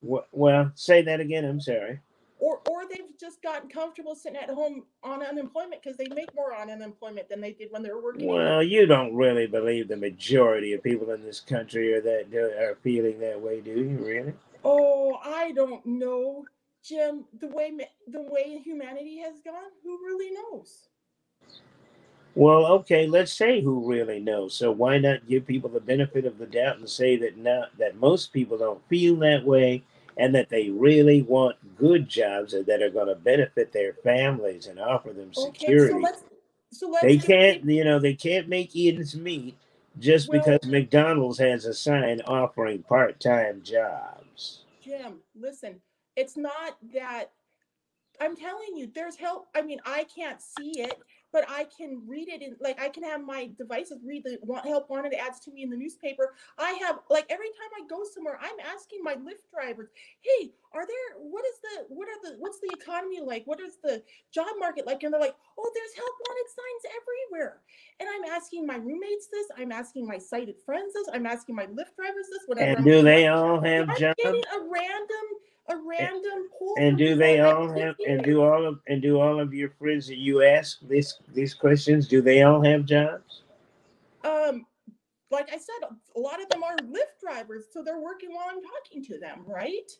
Well, 0.01 0.71
say 0.75 1.01
that 1.01 1.19
again. 1.19 1.45
I'm 1.45 1.59
sorry. 1.59 1.99
Or, 2.39 2.61
or 2.69 2.87
they've 2.87 3.17
just 3.19 3.41
gotten 3.41 3.69
comfortable 3.69 4.15
sitting 4.15 4.37
at 4.37 4.49
home 4.49 4.83
on 5.03 5.21
unemployment 5.21 5.83
because 5.83 5.97
they 5.97 6.07
make 6.15 6.33
more 6.33 6.55
on 6.55 6.69
unemployment 6.69 7.27
than 7.27 7.41
they 7.41 7.51
did 7.51 7.67
when 7.69 7.83
they 7.83 7.91
were 7.91 8.01
working. 8.01 8.27
Well, 8.27 8.63
you 8.63 8.85
don't 8.85 9.13
really 9.13 9.45
believe 9.45 9.89
the 9.89 9.97
majority 9.97 10.71
of 10.71 10.81
people 10.81 11.11
in 11.11 11.21
this 11.21 11.41
country 11.41 11.93
are 11.93 12.01
that 12.01 12.33
are 12.33 12.77
feeling 12.81 13.19
that 13.19 13.39
way, 13.39 13.59
do 13.59 13.71
you? 13.71 13.97
Really? 14.01 14.33
Oh, 14.63 15.19
I 15.23 15.51
don't 15.51 15.85
know, 15.85 16.45
Jim. 16.81 17.25
The 17.39 17.47
way 17.47 17.73
the 18.07 18.21
way 18.21 18.61
humanity 18.63 19.17
has 19.19 19.41
gone, 19.41 19.71
who 19.83 19.97
really 20.05 20.31
knows? 20.31 20.87
Well, 22.35 22.65
okay, 22.67 23.05
let's 23.05 23.33
say 23.33 23.61
who 23.61 23.89
really 23.89 24.19
knows. 24.19 24.55
So 24.55 24.71
why 24.71 24.97
not 24.97 25.27
give 25.27 25.45
people 25.45 25.69
the 25.69 25.81
benefit 25.81 26.25
of 26.25 26.37
the 26.37 26.45
doubt 26.45 26.77
and 26.77 26.89
say 26.89 27.17
that 27.17 27.37
not 27.37 27.77
that 27.77 27.97
most 27.97 28.31
people 28.31 28.57
don't 28.57 28.87
feel 28.87 29.17
that 29.17 29.43
way 29.43 29.83
and 30.19 30.35
that 30.35 30.49
they 30.49 30.69
really 30.69 31.21
want 31.21 31.55
good 31.77 32.09
jobs 32.09 32.51
that 32.51 32.83
are 32.83 32.89
going 32.89 33.07
to 33.07 33.15
benefit 33.15 33.71
their 33.71 33.93
families 33.93 34.67
and 34.67 34.77
offer 34.79 35.13
them 35.13 35.33
security. 35.33 35.93
Okay, 35.93 35.93
so 35.93 35.97
let's 35.97 36.23
so 36.71 36.89
let's 36.89 37.03
they 37.03 37.17
can't, 37.17 37.63
you 37.63 37.85
know, 37.85 37.97
they 37.97 38.13
can't 38.13 38.49
make 38.49 38.75
ends 38.75 39.15
meet 39.15 39.57
just 39.97 40.29
Well- 40.29 40.41
because 40.41 40.69
McDonald's 40.69 41.39
has 41.39 41.65
a 41.65 41.73
sign 41.73 42.21
offering 42.21 42.83
part-time 42.83 43.63
jobs. 43.63 44.65
Jim, 44.83 45.21
listen, 45.39 45.81
it's 46.15 46.35
not 46.35 46.77
that 46.93 47.31
I'm 48.19 48.35
telling 48.35 48.75
you, 48.75 48.91
there's 48.93 49.15
help. 49.15 49.47
I 49.55 49.61
mean, 49.61 49.79
I 49.85 50.03
can't 50.03 50.41
see 50.41 50.81
it, 50.81 50.99
but 51.31 51.45
I 51.47 51.65
can 51.65 52.01
read 52.07 52.27
it 52.29 52.41
in 52.41 52.55
like 52.59 52.79
I 52.79 52.89
can 52.89 53.03
have 53.03 53.23
my 53.23 53.49
devices 53.57 53.99
read 54.05 54.23
the 54.23 54.39
want 54.41 54.65
help 54.65 54.89
wanted 54.89 55.13
ads 55.13 55.39
to 55.41 55.51
me 55.51 55.63
in 55.63 55.69
the 55.69 55.77
newspaper. 55.77 56.33
I 56.57 56.71
have 56.85 56.99
like 57.09 57.25
every 57.29 57.47
time 57.47 57.71
I 57.83 57.87
go 57.87 58.03
somewhere, 58.03 58.39
I'm 58.41 58.59
asking 58.73 59.03
my 59.03 59.15
Lyft 59.15 59.49
drivers, 59.53 59.89
hey, 60.21 60.51
are 60.73 60.85
there 60.85 61.19
what 61.19 61.45
is 61.45 61.59
the 61.61 61.93
what 61.95 62.07
are 62.07 62.21
the 62.23 62.37
what's 62.39 62.59
the 62.59 62.69
economy 62.73 63.19
like? 63.21 63.43
What 63.45 63.59
is 63.59 63.77
the 63.83 64.01
job 64.33 64.47
market 64.59 64.85
like? 64.85 65.03
And 65.03 65.13
they're 65.13 65.21
like, 65.21 65.35
oh, 65.57 65.71
there's 65.73 65.95
help 65.95 66.13
wanted 66.27 66.49
signs 66.49 66.95
everywhere. 67.01 67.61
And 67.99 68.09
I'm 68.09 68.31
asking 68.33 68.65
my 68.65 68.75
roommates 68.75 69.27
this, 69.27 69.47
I'm 69.57 69.71
asking 69.71 70.07
my 70.07 70.17
sighted 70.17 70.55
friends 70.65 70.93
this, 70.93 71.07
I'm 71.13 71.25
asking 71.25 71.55
my 71.55 71.65
Lyft 71.65 71.95
drivers 71.95 72.27
this, 72.31 72.43
whatever. 72.47 72.69
And 72.69 72.77
I'm 72.79 72.83
do 72.83 73.01
they 73.01 73.27
all 73.27 73.59
have 73.61 73.89
I'm 73.89 73.97
jobs? 73.97 74.15
getting 74.17 74.43
a 74.55 74.59
random 74.59 75.25
a 75.69 75.75
random. 75.77 76.47
And 76.77 76.97
do 76.97 77.15
they 77.15 77.39
all 77.39 77.69
have 77.71 77.95
and 78.07 78.23
do 78.23 78.41
all 78.41 78.65
of 78.65 78.79
and 78.87 79.01
do 79.01 79.19
all 79.19 79.39
of 79.39 79.53
your 79.53 79.69
friends 79.71 80.07
that 80.07 80.17
you 80.17 80.43
ask 80.43 80.79
this 80.81 81.19
these 81.33 81.53
questions, 81.53 82.07
do 82.07 82.21
they 82.21 82.43
all 82.43 82.63
have 82.63 82.85
jobs? 82.85 83.43
um 84.23 84.65
like 85.31 85.49
I 85.53 85.57
said, 85.57 85.87
a 86.15 86.19
lot 86.19 86.41
of 86.41 86.49
them 86.49 86.63
are 86.63 86.75
Lyft 86.77 87.19
drivers, 87.21 87.65
so 87.71 87.83
they're 87.83 87.99
working 87.99 88.33
while 88.33 88.47
I'm 88.49 88.61
talking 88.63 89.03
to 89.05 89.19
them, 89.19 89.43
right? 89.45 89.91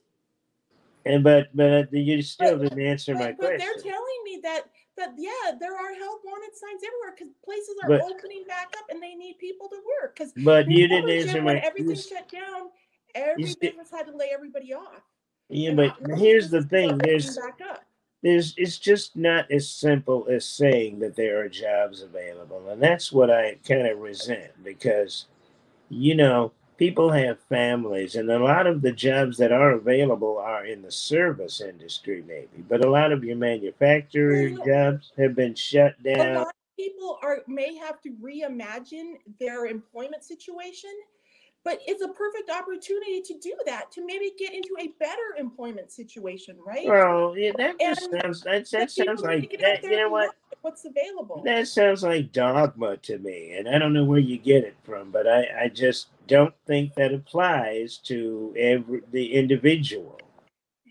And 1.05 1.23
but 1.23 1.55
but 1.55 1.93
you 1.93 2.21
still 2.21 2.57
But- 2.57 2.69
didn't 2.69 2.81
answer 2.85 3.13
my 3.13 3.27
But, 3.27 3.37
but 3.39 3.57
they're 3.59 3.81
telling 3.81 4.19
me 4.25 4.39
that 4.43 4.63
that 4.97 5.13
yeah, 5.17 5.55
there 5.59 5.73
are 5.75 5.93
help 5.93 6.21
wanted 6.25 6.55
signs 6.57 6.81
everywhere 6.85 7.15
because 7.17 7.33
places 7.45 7.75
are 7.83 7.89
But- 7.89 8.01
opening 8.01 8.43
back 8.47 8.73
up 8.77 8.89
and 8.89 9.01
they 9.01 9.15
need 9.15 9.37
people 9.37 9.69
to 9.69 9.77
work. 10.01 10.15
Because 10.17 10.33
But 10.43 10.69
you 10.69 10.87
didn't 10.87 11.09
answer 11.09 11.41
my 11.41 11.57
everything 11.59 11.91
you, 11.91 11.95
shut 11.95 12.27
down, 12.29 12.69
every 13.15 13.53
business 13.61 13.89
had 13.91 14.07
to 14.07 14.15
lay 14.15 14.29
everybody 14.33 14.73
off. 14.73 15.03
Yeah, 15.49 15.73
but 15.73 15.95
here's 16.17 16.49
the 16.49 16.63
thing. 16.63 16.97
There's 16.97 17.37
there's 18.21 18.53
it's 18.57 18.77
just 18.77 19.15
not 19.15 19.49
as 19.51 19.69
simple 19.69 20.27
as 20.29 20.45
saying 20.45 20.99
that 20.99 21.15
there 21.15 21.39
are 21.39 21.49
jobs 21.49 22.01
available 22.01 22.69
and 22.69 22.81
that's 22.81 23.11
what 23.11 23.31
i 23.31 23.55
kind 23.67 23.87
of 23.87 23.99
resent 23.99 24.51
because 24.63 25.25
you 25.89 26.15
know 26.15 26.51
people 26.77 27.11
have 27.11 27.39
families 27.49 28.15
and 28.15 28.29
a 28.29 28.39
lot 28.39 28.67
of 28.67 28.81
the 28.81 28.91
jobs 28.91 29.37
that 29.37 29.51
are 29.51 29.71
available 29.71 30.37
are 30.37 30.65
in 30.65 30.81
the 30.81 30.91
service 30.91 31.61
industry 31.61 32.23
maybe 32.27 32.63
but 32.67 32.83
a 32.83 32.89
lot 32.89 33.11
of 33.11 33.23
your 33.23 33.37
manufacturing 33.37 34.57
jobs 34.65 35.11
have 35.17 35.35
been 35.35 35.55
shut 35.55 35.95
a 36.05 36.15
down 36.15 36.35
lot 36.35 36.47
of 36.47 36.53
people 36.77 37.17
are 37.21 37.39
may 37.47 37.75
have 37.75 38.01
to 38.01 38.11
reimagine 38.21 39.13
their 39.39 39.65
employment 39.65 40.23
situation 40.23 40.91
but 41.65 41.79
it's 41.85 42.01
a 42.01 42.07
perfect 42.07 42.49
opportunity 42.49 43.21
to 43.21 43.37
do 43.39 43.53
that 43.65 43.91
to 43.91 44.05
maybe 44.05 44.31
get 44.39 44.53
into 44.53 44.69
a 44.79 44.87
better 44.99 45.35
employment 45.37 45.91
situation 45.91 46.55
right 46.65 46.87
well 46.87 47.37
yeah, 47.37 47.51
that 47.57 47.79
just 47.79 48.01
And 48.11 48.21
sounds 48.21 48.41
that, 48.43 48.69
that 48.71 48.91
sounds 48.91 49.21
like 49.21 49.55
that 49.61 49.83
you 49.83 49.97
know 49.97 50.09
what 50.09 50.35
what's 50.61 50.85
available 50.85 51.41
That 51.45 51.67
sounds 51.67 52.03
like 52.03 52.33
dogma 52.33 52.97
to 52.97 53.17
me, 53.19 53.53
and 53.57 53.67
I 53.69 53.77
don't 53.79 53.93
know 53.93 54.03
where 54.03 54.19
you 54.19 54.37
get 54.37 54.65
it 54.65 54.75
from, 54.83 55.09
but 55.09 55.25
I, 55.25 55.47
I 55.63 55.67
just 55.69 56.07
don't 56.27 56.53
think 56.67 56.93
that 56.95 57.13
applies 57.13 57.97
to 58.05 58.53
every 58.57 59.01
the 59.11 59.33
individual. 59.33 60.19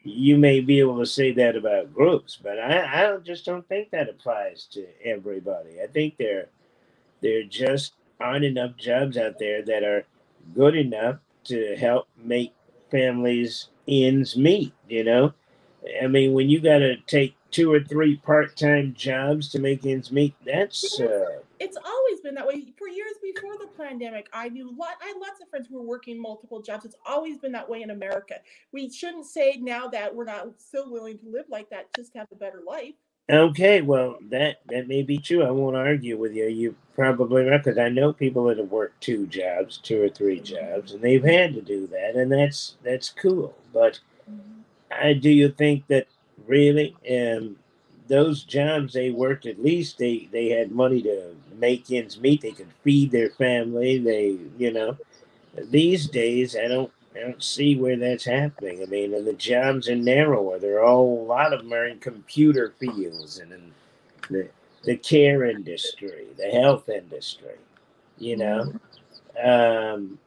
You 0.05 0.39
may 0.39 0.61
be 0.61 0.79
able 0.81 0.99
to 1.01 1.05
say 1.07 1.33
that 1.33 1.55
about 1.55 1.93
groups, 1.93 2.39
but 2.43 2.59
I, 2.59 3.01
I 3.01 3.03
don't- 3.03 3.25
just 3.27 3.45
don't 3.45 3.67
think 3.69 3.91
that 3.91 4.09
applies 4.09 4.65
to 4.73 4.87
everybody. 5.05 5.83
I 5.83 5.87
think 5.87 6.17
there 6.17 6.47
there 7.21 7.43
just 7.43 7.93
aren't 8.21 8.47
enough 8.47 8.75
jobs 8.79 9.19
out 9.19 9.39
there 9.39 9.63
that 9.65 9.83
are 9.85 10.05
good 10.55 10.77
enough 10.77 11.17
to 11.45 11.77
help 11.77 12.09
make 12.23 12.53
families 12.91 13.69
ends 13.87 14.37
meet. 14.37 14.73
You 14.89 15.05
know, 15.05 15.33
I 16.03 16.07
mean, 16.07 16.33
when 16.33 16.49
you 16.49 16.61
got 16.61 16.79
to 16.79 16.97
take 17.07 17.37
two 17.51 17.73
or 17.73 17.81
three 17.81 18.17
part-time 18.17 18.95
jobs 18.95 19.49
to 19.51 19.59
make 19.59 19.87
ends 19.87 20.13
meet, 20.13 20.35
that's 20.45 21.01
uh, 21.01 21.41
it's 21.59 21.77
always 21.77 22.21
been 22.21 22.35
that 22.35 22.47
way. 22.47 22.73
For 22.77 22.89
years 22.89 23.15
before 23.23 23.57
the 23.59 23.69
pandemic 23.79 24.29
i 24.33 24.49
knew 24.49 24.71
lot 24.77 24.97
i 25.03 25.07
had 25.07 25.17
lots 25.17 25.41
of 25.41 25.49
friends 25.49 25.69
who 25.69 25.77
were 25.77 25.83
working 25.83 26.21
multiple 26.21 26.61
jobs. 26.61 26.85
It's 26.85 26.97
always 27.07 27.39
been 27.39 27.53
that 27.53 27.69
way 27.69 27.83
in 27.83 27.91
america. 27.91 28.37
We 28.73 28.91
shouldn't 28.91 29.27
say 29.27 29.59
now 29.61 29.89
that 29.89 30.15
we're 30.15 30.25
not 30.25 30.61
still 30.61 30.91
willing 30.91 31.19
to 31.19 31.29
live 31.29 31.47
like 31.49 31.71
that 31.71 31.95
just 31.95 32.13
to 32.13 32.19
have 32.19 32.29
a 32.33 32.37
better 32.37 32.63
life 32.67 32.95
okay. 33.31 33.83
Well, 33.83 34.19
that 34.31 34.61
that 34.69 34.89
may 34.89 35.03
be 35.03 35.19
true. 35.19 35.45
I 35.45 35.51
won't 35.51 35.77
argue 35.77 36.17
with 36.19 36.35
you. 36.35 36.47
You 36.47 36.75
probably 36.95 37.45
right 37.45 37.63
because 37.63 37.79
I 37.79 37.89
know 37.89 38.13
people 38.13 38.45
that 38.47 38.59
have 38.59 38.71
worked 38.71 39.01
two 39.01 39.27
jobs, 39.27 39.79
two 39.79 40.03
or 40.03 40.09
three 40.09 40.41
jobs, 40.41 40.93
and 40.93 41.03
they've 41.03 41.25
had 41.25 41.55
to 41.55 41.63
do 41.63 41.87
that, 41.89 42.17
and 42.17 42.31
that's 42.33 42.77
that's 42.83 43.11
cool. 43.11 43.55
But 43.73 44.01
I 44.91 45.13
do 45.15 45.31
you 45.31 45.51
think 45.51 45.87
that 45.89 46.07
really 46.47 46.97
um, 47.11 47.57
those 48.09 48.43
jobs 48.45 48.95
they 48.95 49.11
worked 49.11 49.47
at 49.47 49.63
least 49.63 49.99
they 49.99 50.29
they 50.33 50.49
had 50.49 50.73
money 50.73 51.03
to 51.03 51.35
make 51.59 51.91
ends 51.91 52.21
meet. 52.21 52.41
They 52.43 52.53
could 52.53 52.73
feed 52.83 53.11
their 53.11 53.31
family. 53.31 53.99
They 53.99 54.39
you 54.59 54.73
know 54.73 54.97
these 55.71 56.07
days 56.09 56.57
I 56.57 56.69
don't 56.69 56.93
I 57.19 57.23
don't 57.23 57.43
see 57.43 57.77
where 57.77 57.97
that's 57.97 58.25
happening. 58.25 58.83
I 58.83 58.87
mean, 58.87 59.15
and 59.15 59.27
the 59.27 59.33
jobs 59.33 59.89
are 59.89 59.97
narrower. 59.97 60.59
There 60.59 60.79
are 60.79 60.85
a 60.85 60.97
lot 60.97 61.53
of 61.53 61.63
them 61.63 61.73
are 61.73 61.87
in 61.87 61.99
computer 61.99 62.75
fields 62.79 63.39
and 63.39 63.53
in 63.53 63.73
the 64.31 64.49
the 64.85 64.97
care 64.97 65.45
industry, 65.45 66.27
the 66.37 66.47
health 66.51 66.89
industry. 66.89 67.57
You 68.19 68.37
know, 68.37 68.73
um, 69.43 70.19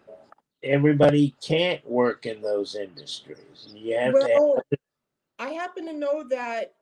everybody 0.64 1.36
can't 1.46 1.86
work 1.90 2.26
in 2.26 2.42
those 2.42 2.76
industries. 2.76 3.70
You 3.74 3.98
have 3.98 4.14
to. 4.14 4.20
Well, 4.20 4.62
I 5.40 5.50
happen 5.50 5.86
to 5.86 5.94
know 5.94 6.26
that. 6.30 6.74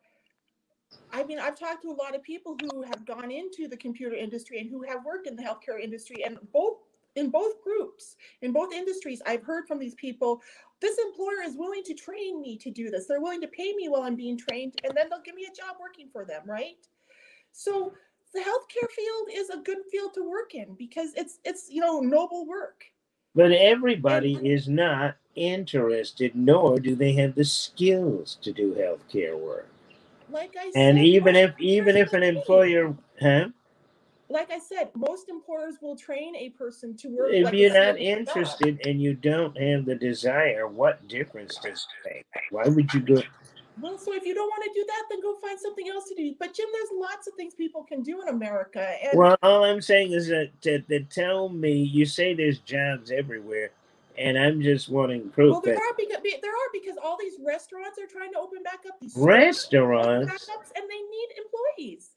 I 1.12 1.24
mean, 1.24 1.40
I've 1.40 1.58
talked 1.58 1.84
to 1.84 1.90
a 1.90 1.94
lot 1.94 2.16
of 2.16 2.24
people 2.24 2.56
who 2.62 2.82
have 2.84 3.06
gone 3.06 3.32
into 3.32 3.68
the 3.68 3.78
computer 3.78 4.16
industry 4.16 4.60
and 4.60 4.70
who 4.70 4.84
have 4.84 5.06
worked 5.06 5.28
in 5.28 5.36
the 5.36 5.44
healthcare 5.44 5.80
industry, 5.82 6.24
and 6.26 6.38
both 6.52 6.78
in 7.20 7.30
both 7.30 7.62
groups, 7.62 8.16
in 8.42 8.52
both 8.52 8.74
industries, 8.74 9.22
I've 9.26 9.44
heard 9.44 9.68
from 9.68 9.78
these 9.78 9.96
people. 9.96 10.42
This 10.82 10.98
employer 10.98 11.44
is 11.46 11.56
willing 11.58 11.84
to 11.84 11.94
train 11.94 12.42
me 12.42 12.58
to 12.58 12.72
do 12.72 12.90
this. 12.90 13.06
They're 13.06 13.22
willing 13.22 13.42
to 13.42 13.48
pay 13.48 13.74
me 13.74 13.90
while 13.90 14.04
I'm 14.04 14.16
being 14.16 14.38
trained, 14.38 14.80
and 14.84 14.96
then 14.96 15.10
they'll 15.10 15.22
give 15.22 15.36
me 15.36 15.46
a 15.52 15.56
job 15.56 15.76
working 15.80 16.10
for 16.12 16.26
them, 16.26 16.42
right? 16.46 16.78
So 17.52 17.94
the 18.34 18.40
healthcare 18.40 18.90
field 18.90 19.30
is 19.34 19.50
a 19.50 19.58
good 19.58 19.80
field 19.92 20.14
to 20.16 20.28
work 20.28 20.56
in 20.56 20.76
because 20.76 21.14
it's 21.16 21.40
it's 21.44 21.68
you 21.70 21.82
know 21.82 22.00
noble 22.00 22.46
work. 22.48 22.84
But 23.36 23.52
everybody 23.52 24.36
is 24.36 24.68
not 24.68 25.16
interested, 25.36 26.36
nor 26.36 26.80
do 26.80 26.96
they 26.96 27.14
have 27.14 27.36
the 27.36 27.46
skills 27.46 28.38
to 28.42 28.52
do 28.52 28.74
healthcare 28.74 29.38
work. 29.38 29.68
Like 30.32 30.56
I 30.60 30.72
said, 30.72 30.76
And 30.76 31.00
even 31.00 31.36
if 31.36 31.60
even 31.60 31.98
if 31.98 32.14
an 32.14 32.24
employer, 32.24 32.96
huh? 33.20 33.50
Like 34.30 34.52
I 34.52 34.60
said, 34.60 34.92
most 34.96 35.28
employers 35.28 35.76
will 35.82 35.96
train 35.96 36.36
a 36.36 36.50
person 36.50 36.96
to 36.98 37.08
work. 37.10 37.30
If 37.32 37.46
like 37.46 37.54
you're 37.56 37.74
not 37.74 37.96
skilled 37.96 37.98
job. 37.98 38.20
interested 38.20 38.80
and 38.86 39.02
you 39.02 39.16
don't 39.16 39.60
have 39.60 39.86
the 39.86 39.96
desire, 39.96 40.68
what 40.68 41.08
difference 41.08 41.56
does 41.56 41.88
it 42.06 42.10
make? 42.10 42.26
Why 42.52 42.68
would 42.68 42.94
you 42.94 43.00
do 43.00 43.18
it? 43.18 43.26
Well, 43.82 43.98
so 43.98 44.14
if 44.14 44.26
you 44.26 44.36
don't 44.36 44.50
want 44.50 44.64
to 44.64 44.72
do 44.74 44.86
that, 44.88 45.04
then 45.10 45.22
go 45.22 45.36
find 45.42 45.60
something 45.60 45.88
else 45.90 46.10
to 46.10 46.16
do. 46.16 46.36
But 46.38 46.54
Jim, 46.54 46.68
there's 46.72 46.90
lots 47.00 47.28
of 47.28 47.34
things 47.36 47.54
people 47.56 47.84
can 47.84 48.04
do 48.04 48.22
in 48.22 48.28
America, 48.28 48.86
and 49.04 49.18
Well, 49.18 49.38
all 49.42 49.64
I'm 49.64 49.82
saying 49.82 50.12
is 50.12 50.28
that 50.28 50.50
to, 50.62 50.80
to 50.82 51.04
tell 51.06 51.50
me 51.50 51.74
you 51.74 52.06
say 52.06 52.34
there's 52.34 52.60
jobs 52.60 53.10
everywhere, 53.10 53.72
and 54.18 54.38
I'm 54.38 54.62
just 54.62 54.90
wanting 54.90 55.30
proof 55.30 55.52
well, 55.52 55.62
there 55.62 55.76
that 55.76 55.82
are 55.82 55.96
because 55.98 56.22
there 56.22 56.52
are 56.52 56.70
because 56.74 56.98
all 57.02 57.18
these 57.20 57.36
restaurants 57.44 57.98
are 58.00 58.08
trying 58.08 58.34
to 58.34 58.40
open 58.40 58.64
back 58.64 58.80
up. 58.88 59.00
These 59.00 59.14
stores 59.14 59.74
are 59.74 59.94
opening 59.94 60.28
restaurants. 60.28 60.72
and 60.76 60.84
they 60.90 60.96
need 60.96 61.30
employees. 61.38 62.10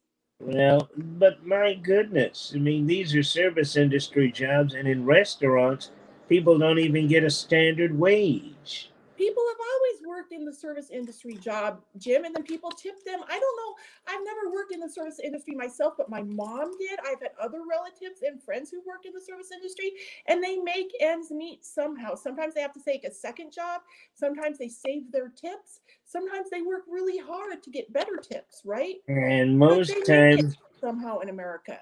Well, 0.43 0.91
but 0.97 1.47
my 1.47 1.75
goodness, 1.75 2.53
I 2.55 2.61
mean, 2.61 2.87
these 2.87 3.17
are 3.17 3.25
service 3.25 3.77
industry 3.77 4.33
jobs, 4.33 4.75
and 4.75 4.89
in 4.89 5.07
restaurants, 5.07 5.93
people 6.29 6.59
don't 6.59 6.81
even 6.81 7.09
get 7.09 7.25
a 7.25 7.31
standard 7.31 7.99
wage. 7.99 8.92
People 9.23 9.45
have 9.50 9.67
always 9.73 10.02
worked 10.05 10.33
in 10.33 10.45
the 10.45 10.52
service 10.52 10.91
industry 10.91 11.35
job, 11.35 11.81
Jim, 11.97 12.25
and 12.25 12.35
then 12.35 12.43
people 12.43 12.73
tip 12.73 13.05
them. 13.05 13.21
I 13.29 13.38
don't 13.38 13.57
know. 13.57 13.75
I've 14.09 14.25
never 14.25 14.52
worked 14.52 14.73
in 14.73 14.81
the 14.81 14.88
service 14.88 15.21
industry 15.23 15.55
myself, 15.55 15.95
but 15.97 16.11
my 16.11 16.23
mom 16.23 16.76
did. 16.76 16.99
I've 17.07 17.23
had 17.23 17.31
other 17.41 17.61
relatives 17.71 18.23
and 18.26 18.43
friends 18.43 18.69
who 18.69 18.83
worked 18.85 19.07
in 19.07 19.12
the 19.12 19.21
service 19.21 19.52
industry, 19.52 19.93
and 20.26 20.43
they 20.43 20.57
make 20.57 20.91
ends 21.00 21.31
meet 21.31 21.64
somehow. 21.64 22.17
Sometimes 22.17 22.55
they 22.55 22.62
have 22.62 22.73
to 22.73 22.83
take 22.83 23.05
a 23.05 23.12
second 23.12 23.53
job. 23.53 23.83
Sometimes 24.12 24.59
they 24.59 24.66
save 24.66 25.12
their 25.12 25.29
tips. 25.29 25.83
Sometimes 26.05 26.51
they 26.51 26.62
work 26.62 26.83
really 26.90 27.18
hard 27.18 27.62
to 27.62 27.70
get 27.70 27.92
better 27.92 28.16
tips, 28.16 28.62
right? 28.64 28.97
And 29.07 29.57
most 29.57 29.87
they 29.87 30.01
make 30.01 30.40
it 30.40 30.42
times, 30.42 30.57
somehow 30.81 31.20
in 31.20 31.29
America. 31.29 31.79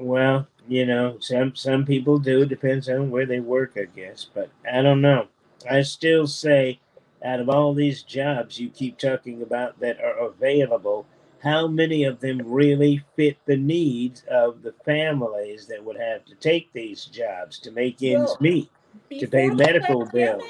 well, 0.00 0.48
you 0.66 0.86
know, 0.86 1.18
some 1.20 1.54
some 1.54 1.84
people 1.84 2.18
do. 2.18 2.44
Depends 2.44 2.88
on 2.88 3.12
where 3.12 3.26
they 3.26 3.38
work, 3.38 3.74
I 3.76 3.84
guess. 3.84 4.26
But 4.34 4.50
I 4.68 4.82
don't 4.82 5.00
know. 5.00 5.28
I 5.68 5.82
still 5.82 6.26
say, 6.26 6.80
out 7.24 7.40
of 7.40 7.48
all 7.48 7.74
these 7.74 8.02
jobs 8.02 8.58
you 8.58 8.68
keep 8.70 8.98
talking 8.98 9.42
about 9.42 9.80
that 9.80 10.00
are 10.02 10.18
available, 10.18 11.06
how 11.42 11.66
many 11.66 12.04
of 12.04 12.20
them 12.20 12.40
really 12.44 13.04
fit 13.16 13.38
the 13.44 13.56
needs 13.56 14.24
of 14.30 14.62
the 14.62 14.74
families 14.84 15.66
that 15.66 15.84
would 15.84 15.98
have 15.98 16.24
to 16.24 16.34
take 16.36 16.72
these 16.72 17.04
jobs 17.04 17.58
to 17.60 17.70
make 17.70 18.02
ends 18.02 18.30
Well, 18.30 18.38
meet? 18.40 18.70
To 19.18 19.26
pay 19.26 19.48
medical 19.48 20.06
bills. 20.06 20.42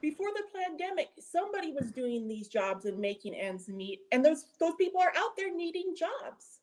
Before 0.00 0.30
the 0.34 0.42
pandemic, 0.54 1.08
somebody 1.18 1.72
was 1.72 1.90
doing 1.90 2.28
these 2.28 2.48
jobs 2.48 2.84
and 2.84 2.98
making 2.98 3.34
ends 3.34 3.68
meet, 3.68 4.00
and 4.12 4.24
those 4.24 4.44
those 4.58 4.74
people 4.74 5.00
are 5.00 5.12
out 5.16 5.36
there 5.36 5.54
needing 5.54 5.94
jobs. 5.96 6.60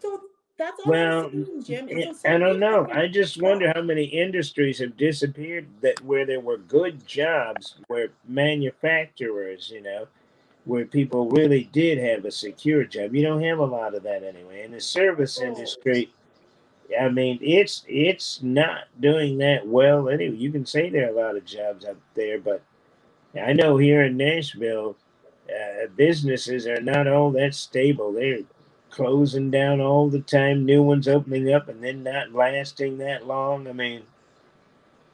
So 0.00 0.20
that's 0.58 0.80
all 0.80 0.90
Well, 0.90 1.26
I'm 1.26 1.44
saying, 1.46 1.62
Jim. 1.64 1.88
I 2.24 2.34
I 2.34 2.38
don't 2.38 2.58
know. 2.60 2.88
I 2.92 3.08
just 3.08 3.40
wonder 3.40 3.72
how 3.74 3.82
many 3.82 4.04
industries 4.04 4.78
have 4.80 4.96
disappeared 4.96 5.68
that 5.82 6.02
where 6.04 6.26
there 6.26 6.40
were 6.40 6.58
good 6.58 7.06
jobs, 7.06 7.76
where 7.88 8.10
manufacturers, 8.26 9.70
you 9.70 9.82
know, 9.82 10.08
where 10.64 10.84
people 10.86 11.30
really 11.30 11.64
did 11.72 11.98
have 11.98 12.24
a 12.24 12.30
secure 12.32 12.84
job. 12.84 13.14
You 13.14 13.22
don't 13.22 13.42
have 13.42 13.58
a 13.58 13.64
lot 13.64 13.94
of 13.94 14.02
that 14.04 14.24
anyway. 14.24 14.64
In 14.64 14.72
the 14.72 14.80
service 14.80 15.40
Oh. 15.40 15.46
industry, 15.46 16.10
I 17.00 17.08
mean, 17.08 17.38
it's 17.42 17.84
it's 17.88 18.42
not 18.42 18.84
doing 19.00 19.38
that 19.38 19.66
well 19.66 20.08
anyway. 20.08 20.36
You 20.36 20.52
can 20.52 20.66
say 20.66 20.90
there 20.90 21.08
are 21.08 21.12
a 21.18 21.22
lot 21.26 21.36
of 21.36 21.44
jobs 21.44 21.84
out 21.84 21.98
there, 22.14 22.40
but 22.40 22.62
I 23.40 23.52
know 23.52 23.76
here 23.78 24.02
in 24.02 24.16
Nashville, 24.16 24.96
uh, 25.48 25.86
businesses 25.96 26.66
are 26.66 26.80
not 26.80 27.06
all 27.08 27.30
that 27.32 27.54
stable. 27.54 28.12
They're 28.12 28.40
closing 28.90 29.50
down 29.50 29.80
all 29.80 30.08
the 30.08 30.20
time, 30.20 30.64
new 30.64 30.82
ones 30.82 31.08
opening 31.08 31.52
up, 31.52 31.68
and 31.68 31.82
then 31.82 32.02
not 32.02 32.32
lasting 32.32 32.98
that 32.98 33.26
long. 33.26 33.68
I 33.68 33.72
mean, 33.72 34.02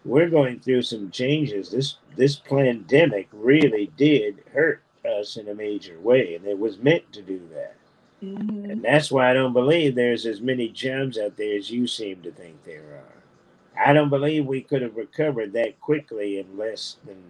we're 0.04 0.28
going 0.28 0.60
through 0.60 0.82
some 0.82 1.10
changes. 1.10 1.70
This 1.70 1.96
this 2.16 2.37
pandemic 2.37 3.28
really 3.32 3.90
did 3.96 4.42
hurt 4.52 4.82
us 5.04 5.37
in 5.37 5.48
a 5.48 5.54
major 5.54 5.98
way, 6.00 6.34
and 6.34 6.46
it 6.46 6.58
was 6.58 6.78
meant 6.78 7.12
to 7.12 7.22
do 7.22 7.40
that. 7.52 7.76
Mhm. 8.22 8.70
And 8.70 8.82
that's 8.82 9.10
why 9.10 9.30
I 9.30 9.34
don't 9.34 9.52
believe 9.52 9.94
there's 9.94 10.24
as 10.26 10.40
many 10.40 10.68
jobs 10.68 11.18
out 11.18 11.37
there 11.37 11.56
as 11.56 11.70
you 11.70 11.87
seem 11.87 12.22
to 12.22 12.30
think 12.30 12.62
there 12.64 12.80
are. 12.80 13.87
I 13.87 13.92
don't 13.92 14.08
believe 14.08 14.46
we 14.46 14.62
could 14.62 14.82
have 14.82 14.96
recovered 14.96 15.52
that 15.54 15.80
quickly 15.80 16.38
in 16.38 16.56
less 16.56 16.96
than 17.04 17.22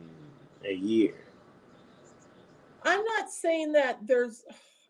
a 0.64 0.74
year. 0.74 1.14
I'm 2.82 3.02
not 3.02 3.30
saying 3.30 3.72
that 3.72 4.06
there's 4.06 4.44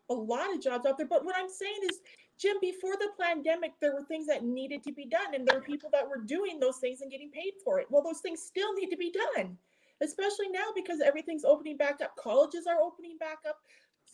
a 0.09 0.13
lot 0.13 0.53
of 0.53 0.61
jobs 0.61 0.85
out 0.85 0.97
there, 0.97 1.07
but 1.07 1.25
what 1.25 1.35
I'm 1.37 1.49
saying 1.49 1.79
is, 1.89 1.99
Jim, 2.37 2.57
before 2.61 2.95
the 2.97 3.09
pandemic, 3.19 3.73
there 3.81 3.93
were 3.93 4.03
things 4.03 4.27
that 4.27 4.43
needed 4.43 4.83
to 4.83 4.91
be 4.91 5.05
done, 5.05 5.33
and 5.33 5.47
there 5.47 5.59
were 5.59 5.65
people 5.65 5.89
that 5.93 6.07
were 6.07 6.17
doing 6.17 6.59
those 6.59 6.77
things 6.77 7.01
and 7.01 7.09
getting 7.09 7.31
paid 7.31 7.53
for 7.63 7.79
it. 7.79 7.87
Well, 7.89 8.03
those 8.03 8.19
things 8.19 8.41
still 8.41 8.73
need 8.73 8.89
to 8.89 8.97
be 8.97 9.11
done, 9.35 9.57
especially 10.01 10.49
now 10.49 10.65
because 10.75 10.99
everything's 11.01 11.45
opening 11.45 11.77
back 11.77 12.01
up. 12.03 12.15
Colleges 12.17 12.67
are 12.67 12.81
opening 12.81 13.17
back 13.17 13.39
up. 13.47 13.57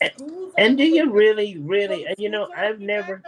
And- 0.01 0.12
Schools 0.13 0.54
And 0.58 0.77
do 0.77 0.84
you 0.84 1.12
really, 1.12 1.58
really, 1.58 2.08
you 2.17 2.30
know, 2.30 2.49
I've 2.56 2.80
never, 2.80 3.21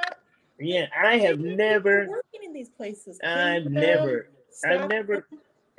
yeah, 0.60 0.88
I 0.96 1.18
have 1.18 1.38
They 1.38 1.50
need 1.50 1.52
people 1.52 1.58
never, 1.58 2.08
working 2.08 2.44
in 2.44 2.54
these 2.54 2.70
places. 2.70 3.20
I've 3.24 3.66
never, 3.66 4.30
I've 4.64 4.90
never. 4.90 5.28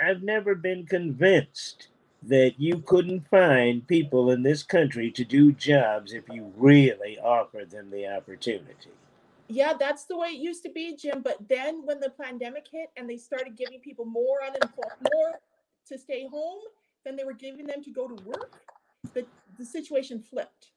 I've 0.03 0.23
never 0.23 0.57
been 0.57 0.87
convinced 0.87 1.88
that 2.29 2.55
you 2.59 2.79
couldn't 2.79 3.29
find 3.29 3.87
people 3.87 4.31
in 4.31 4.43
this 4.43 4.63
country 4.63 5.11
to 5.11 5.25
do 5.25 5.53
jobs 5.53 6.13
if 6.13 6.25
you 6.31 6.53
really 6.57 7.19
offered 7.19 7.71
them 7.71 7.91
the 7.91 8.07
opportunity. 8.07 8.91
Yeah, 9.49 9.75
that's 9.79 10.05
the 10.05 10.17
way 10.17 10.29
it 10.29 10.41
used 10.41 10.63
to 10.63 10.71
be, 10.71 10.97
Jim. 10.97 11.21
But 11.23 11.49
then 11.49 11.83
when 11.85 12.01
the 12.01 12.11
pandemic 12.11 12.67
hit 12.71 12.91
and 12.97 13.09
they 13.09 13.19
started 13.19 13.57
giving 13.57 13.81
people 13.81 14.07
more 14.07 14.43
unemployment, 14.43 15.09
more 15.13 15.41
to 15.89 15.99
stay 15.99 16.27
home 16.27 16.61
than 17.05 17.17
they 17.17 17.25
were 17.25 17.35
giving 17.35 17.67
them 17.67 17.83
to 17.83 17.91
go 17.91 18.09
to 18.09 18.25
work, 18.25 18.61
the, 19.13 19.27
the 19.59 19.65
situation 19.65 20.19
flipped. 20.19 20.69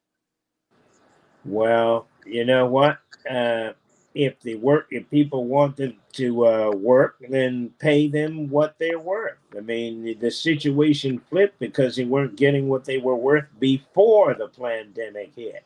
Well, 1.45 2.07
you 2.25 2.43
know 2.43 2.65
what? 2.65 2.99
Uh, 3.29 3.71
if 4.17 4.39
the 4.39 4.55
work, 4.55 4.87
if 4.89 5.07
people 5.11 5.45
wanted 5.45 5.95
to 6.13 6.47
uh, 6.47 6.71
work, 6.71 7.17
then 7.29 7.71
pay 7.77 8.07
them 8.07 8.49
what 8.49 8.75
they're 8.79 8.99
worth. 8.99 9.37
I 9.55 9.61
mean, 9.61 10.17
the 10.19 10.31
situation 10.31 11.21
flipped 11.29 11.59
because 11.59 11.95
they 11.95 12.05
weren't 12.05 12.35
getting 12.35 12.67
what 12.67 12.83
they 12.83 12.97
were 12.97 13.15
worth 13.15 13.45
before 13.59 14.33
the 14.33 14.47
pandemic 14.47 15.33
hit. 15.35 15.63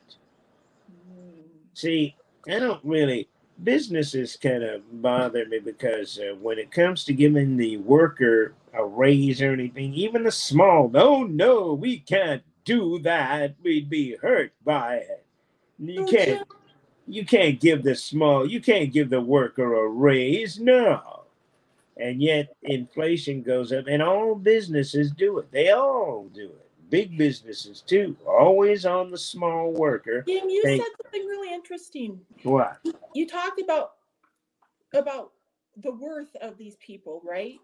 See, 1.72 2.14
I 2.46 2.58
don't 2.58 2.84
really. 2.84 3.28
Businesses 3.64 4.36
kind 4.36 4.62
of 4.64 4.82
bother 5.00 5.46
me 5.46 5.58
because 5.58 6.18
uh, 6.18 6.34
when 6.34 6.58
it 6.58 6.72
comes 6.72 7.04
to 7.04 7.12
giving 7.12 7.56
the 7.56 7.78
worker 7.78 8.54
a 8.74 8.84
raise 8.84 9.40
or 9.40 9.52
anything, 9.52 9.94
even 9.94 10.26
a 10.26 10.32
small, 10.32 10.88
no, 10.88 11.22
no, 11.22 11.72
we 11.72 11.98
can't 12.00 12.42
do 12.64 12.98
that. 13.00 13.54
We'd 13.62 13.88
be 13.88 14.16
hurt 14.16 14.52
by 14.64 14.96
it. 14.96 15.24
You 15.78 16.04
can't. 16.06 16.46
You 17.06 17.24
can't 17.24 17.60
give 17.60 17.82
the 17.82 17.94
small. 17.94 18.46
You 18.46 18.60
can't 18.60 18.92
give 18.92 19.10
the 19.10 19.20
worker 19.20 19.74
a 19.74 19.88
raise. 19.88 20.58
No. 20.58 21.24
And 21.96 22.22
yet 22.22 22.54
inflation 22.62 23.42
goes 23.42 23.72
up, 23.72 23.86
and 23.86 24.02
all 24.02 24.34
businesses 24.34 25.10
do 25.12 25.38
it. 25.38 25.50
They 25.52 25.70
all 25.70 26.28
do 26.34 26.46
it. 26.46 26.68
Big 26.90 27.16
businesses 27.16 27.82
too, 27.86 28.16
always 28.26 28.84
on 28.84 29.10
the 29.10 29.16
small 29.18 29.72
worker. 29.72 30.22
Jim, 30.28 30.48
you 30.48 30.62
Thank- 30.62 30.82
said 30.82 30.90
something 31.02 31.26
really 31.26 31.52
interesting. 31.52 32.20
What? 32.42 32.78
You 33.14 33.26
talked 33.26 33.60
about 33.60 33.92
about 34.94 35.32
the 35.76 35.92
worth 35.92 36.34
of 36.36 36.58
these 36.58 36.76
people, 36.76 37.22
right? 37.24 37.58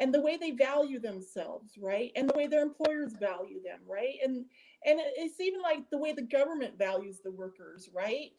and 0.00 0.14
the 0.14 0.20
way 0.20 0.36
they 0.38 0.50
value 0.50 0.98
themselves, 0.98 1.74
right? 1.78 2.10
And 2.16 2.28
the 2.28 2.34
way 2.34 2.46
their 2.46 2.62
employers 2.62 3.12
value 3.12 3.62
them, 3.62 3.80
right? 3.86 4.14
And 4.24 4.46
and 4.84 4.98
it's 5.16 5.40
even 5.40 5.60
like 5.62 5.88
the 5.90 5.98
way 5.98 6.12
the 6.12 6.22
government 6.22 6.78
values 6.78 7.20
the 7.22 7.30
workers, 7.30 7.88
right? 7.94 8.32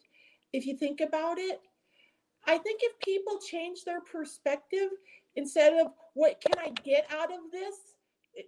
If 0.52 0.66
you 0.66 0.76
think 0.76 1.00
about 1.00 1.38
it, 1.38 1.60
I 2.46 2.58
think 2.58 2.80
if 2.82 2.98
people 2.98 3.38
change 3.38 3.84
their 3.84 4.00
perspective 4.00 4.88
instead 5.36 5.74
of 5.74 5.92
what 6.14 6.40
can 6.40 6.58
I 6.58 6.70
get 6.82 7.06
out 7.12 7.32
of 7.32 7.50
this 7.52 7.76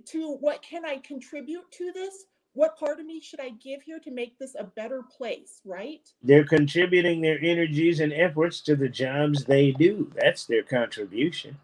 to 0.07 0.37
what 0.41 0.63
can 0.63 0.85
I 0.85 0.97
contribute 0.99 1.71
to 1.73 1.93
this, 1.93 2.25
what 2.55 2.79
part 2.79 3.01
of 3.01 3.07
me 3.07 3.21
should 3.21 3.41
I 3.41 3.51
give 3.51 3.83
here 3.83 3.99
to 4.01 4.11
make 4.11 4.39
this 4.39 4.55
a 4.59 4.65
better 4.65 5.03
place, 5.17 5.61
right? 5.65 6.09
They're 6.23 6.45
contributing 6.45 7.21
their 7.21 7.39
energies 7.43 8.01
and 8.01 8.13
efforts 8.13 8.61
to 8.63 8.77
the 8.77 8.89
jobs 8.89 9.45
they 9.45 9.73
do. 9.73 10.11
That's 10.21 10.47
their 10.47 10.63
contribution. 10.63 11.57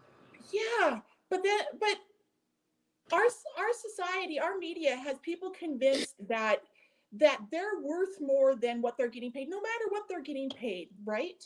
Yeah, 0.51 0.99
but 1.29 1.43
then 1.43 1.59
but 1.79 1.97
our 3.11 3.23
our 3.23 3.73
society, 3.73 4.39
our 4.39 4.57
media 4.57 4.95
has 4.95 5.17
people 5.19 5.49
convinced 5.51 6.15
that 6.27 6.63
that 7.13 7.39
they're 7.51 7.81
worth 7.81 8.21
more 8.21 8.55
than 8.55 8.81
what 8.81 8.97
they're 8.97 9.09
getting 9.09 9.31
paid, 9.31 9.49
no 9.49 9.61
matter 9.61 9.85
what 9.89 10.03
they're 10.07 10.21
getting 10.21 10.49
paid, 10.49 10.89
right? 11.05 11.45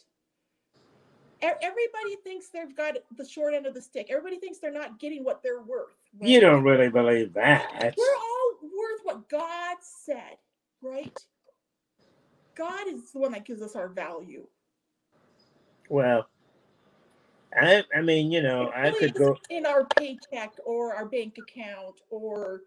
Everybody 1.41 2.15
thinks 2.23 2.49
they've 2.49 2.75
got 2.75 2.95
the 3.17 3.27
short 3.27 3.53
end 3.53 3.67
of 3.67 3.73
the 3.73 3.81
stick. 3.81 4.07
Everybody 4.09 4.39
thinks 4.39 4.59
they're 4.59 4.71
not 4.71 4.99
getting 4.99 5.23
what 5.23 5.43
they're 5.43 5.61
worth. 5.61 5.95
Right? 6.19 6.29
You 6.29 6.39
don't 6.39 6.63
really 6.63 6.89
believe 6.89 7.33
that. 7.33 7.93
We're 7.97 8.15
all 8.15 8.57
worth 8.63 9.01
what 9.03 9.29
God 9.29 9.77
said, 9.81 10.37
right? 10.81 11.17
God 12.55 12.87
is 12.87 13.11
the 13.11 13.19
one 13.19 13.33
that 13.33 13.45
gives 13.45 13.61
us 13.61 13.75
our 13.75 13.89
value. 13.89 14.47
Well, 15.89 16.27
I 17.59 17.83
I 17.95 18.01
mean, 18.01 18.31
you 18.31 18.41
know, 18.41 18.71
really 18.71 18.87
I 18.87 18.91
could 18.91 19.13
go 19.13 19.37
in 19.49 19.65
our 19.65 19.85
paycheck 19.97 20.53
or 20.65 20.93
our 20.93 21.05
bank 21.05 21.37
account 21.37 22.01
or 22.09 22.61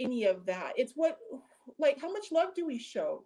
any 0.00 0.24
of 0.24 0.46
that. 0.46 0.72
It's 0.76 0.92
what 0.94 1.18
like 1.78 2.00
how 2.00 2.12
much 2.12 2.32
love 2.32 2.54
do 2.54 2.66
we 2.66 2.78
show? 2.78 3.24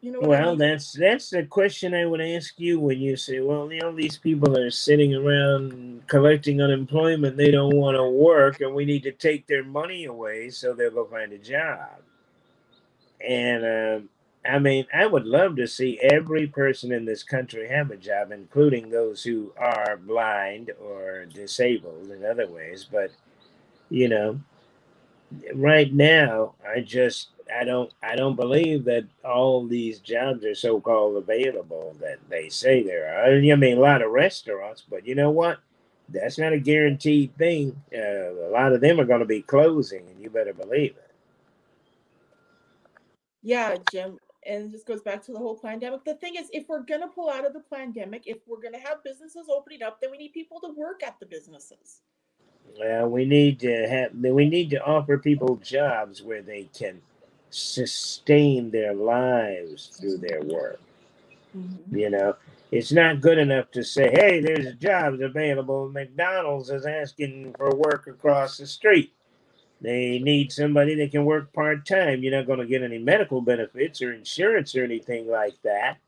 You 0.00 0.12
know 0.12 0.20
well, 0.20 0.48
I 0.48 0.50
mean? 0.50 0.58
that's 0.58 0.92
that's 0.92 1.30
the 1.30 1.44
question 1.44 1.92
I 1.92 2.06
would 2.06 2.20
ask 2.20 2.54
you 2.58 2.78
when 2.78 3.00
you 3.00 3.16
say, 3.16 3.40
well, 3.40 3.70
you 3.72 3.80
know, 3.80 3.94
these 3.94 4.16
people 4.16 4.56
are 4.56 4.70
sitting 4.70 5.14
around 5.14 6.06
collecting 6.06 6.62
unemployment, 6.62 7.36
they 7.36 7.50
don't 7.50 7.76
want 7.76 7.96
to 7.96 8.08
work, 8.08 8.60
and 8.60 8.74
we 8.74 8.84
need 8.84 9.02
to 9.02 9.12
take 9.12 9.48
their 9.48 9.64
money 9.64 10.04
away 10.04 10.50
so 10.50 10.72
they'll 10.72 10.92
go 10.92 11.04
find 11.04 11.32
a 11.32 11.38
job. 11.38 12.00
And 13.26 13.64
uh, 13.64 14.06
I 14.44 14.58
mean, 14.58 14.86
I 14.94 15.06
would 15.06 15.26
love 15.26 15.56
to 15.56 15.66
see 15.66 15.98
every 16.00 16.46
person 16.46 16.92
in 16.92 17.04
this 17.04 17.22
country 17.22 17.68
have 17.68 17.90
a 17.90 17.96
job, 17.96 18.32
including 18.32 18.90
those 18.90 19.22
who 19.22 19.52
are 19.58 19.98
blind 19.98 20.70
or 20.80 21.26
disabled 21.26 22.10
in 22.10 22.24
other 22.24 22.46
ways. 22.46 22.86
But 22.90 23.10
you 23.90 24.08
know, 24.08 24.40
right 25.54 25.92
now, 25.92 26.54
I 26.66 26.80
just 26.80 27.28
I 27.54 27.64
don't 27.64 27.92
I 28.02 28.16
don't 28.16 28.36
believe 28.36 28.84
that 28.84 29.04
all 29.24 29.66
these 29.66 29.98
jobs 30.00 30.44
are 30.44 30.54
so 30.54 30.80
called 30.80 31.16
available 31.16 31.96
that 32.00 32.18
they 32.28 32.48
say 32.48 32.82
there 32.82 33.14
are. 33.14 33.34
I 33.34 33.40
mean, 33.56 33.78
a 33.78 33.80
lot 33.80 34.02
of 34.02 34.10
restaurants, 34.12 34.82
but 34.88 35.06
you 35.06 35.14
know 35.14 35.30
what? 35.30 35.58
That's 36.08 36.38
not 36.38 36.54
a 36.54 36.58
guaranteed 36.58 37.36
thing. 37.36 37.82
Uh, 37.94 38.48
a 38.48 38.50
lot 38.50 38.72
of 38.72 38.80
them 38.80 38.98
are 38.98 39.04
going 39.04 39.20
to 39.20 39.26
be 39.26 39.42
closing, 39.42 40.06
and 40.08 40.20
you 40.20 40.30
better 40.30 40.54
believe 40.54 40.92
it. 40.92 41.10
Yeah, 43.42 43.76
Jim. 43.90 44.18
And 44.48 44.64
it 44.64 44.72
just 44.72 44.86
goes 44.86 45.02
back 45.02 45.22
to 45.26 45.32
the 45.32 45.38
whole 45.38 45.56
pandemic. 45.56 46.04
The 46.04 46.14
thing 46.14 46.36
is, 46.36 46.48
if 46.52 46.68
we're 46.68 46.82
going 46.82 47.02
to 47.02 47.08
pull 47.08 47.28
out 47.28 47.46
of 47.46 47.52
the 47.52 47.60
pandemic, 47.60 48.22
if 48.26 48.38
we're 48.46 48.60
going 48.60 48.72
to 48.72 48.80
have 48.80 49.04
businesses 49.04 49.46
opening 49.50 49.82
up, 49.82 50.00
then 50.00 50.10
we 50.10 50.16
need 50.16 50.32
people 50.32 50.58
to 50.60 50.70
work 50.74 51.02
at 51.02 51.20
the 51.20 51.26
businesses. 51.26 52.00
Well, 52.78 53.08
we 53.08 53.24
need 53.24 53.60
to 53.60 53.88
have 53.88 54.14
we 54.14 54.48
need 54.48 54.70
to 54.70 54.84
offer 54.84 55.18
people 55.18 55.56
jobs 55.56 56.22
where 56.22 56.42
they 56.42 56.68
can 56.74 57.00
sustain 57.50 58.70
their 58.70 58.94
lives 58.94 59.88
through 59.98 60.18
their 60.18 60.42
work. 60.42 60.80
Mm-hmm. 61.56 61.96
You 61.96 62.10
know, 62.10 62.36
it's 62.70 62.92
not 62.92 63.20
good 63.20 63.38
enough 63.38 63.70
to 63.72 63.82
say, 63.82 64.10
hey, 64.10 64.40
there's 64.40 64.74
jobs 64.76 65.20
available. 65.20 65.88
McDonald's 65.88 66.70
is 66.70 66.86
asking 66.86 67.54
for 67.56 67.74
work 67.74 68.06
across 68.06 68.58
the 68.58 68.66
street. 68.66 69.12
They 69.80 70.18
need 70.18 70.50
somebody 70.50 70.94
that 70.96 71.12
can 71.12 71.24
work 71.24 71.52
part 71.52 71.86
time. 71.86 72.22
You're 72.22 72.36
not 72.36 72.46
going 72.46 72.58
to 72.58 72.66
get 72.66 72.82
any 72.82 72.98
medical 72.98 73.40
benefits 73.40 74.02
or 74.02 74.12
insurance 74.12 74.74
or 74.74 74.82
anything 74.82 75.28
like 75.28 75.54
that. 75.62 75.98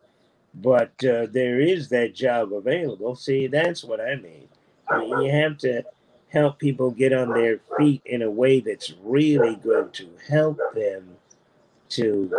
But 0.55 0.93
uh, 1.05 1.27
there 1.31 1.61
is 1.61 1.89
that 1.91 2.15
job 2.15 2.53
available. 2.53 3.15
See, 3.15 3.47
that's 3.47 3.85
what 3.85 4.01
I 4.01 4.17
mean. 4.17 4.49
You 4.91 5.31
have 5.31 5.57
to 5.59 5.85
help 6.31 6.59
people 6.59 6.91
get 6.91 7.13
on 7.13 7.33
their 7.33 7.61
feet 7.79 8.03
in 8.07 8.23
a 8.23 8.31
way 8.31 8.61
that's 8.61 8.93
really 9.03 9.57
going 9.57 9.91
to 9.93 10.09
help 10.29 10.59
them 10.75 11.17
to, 11.91 12.33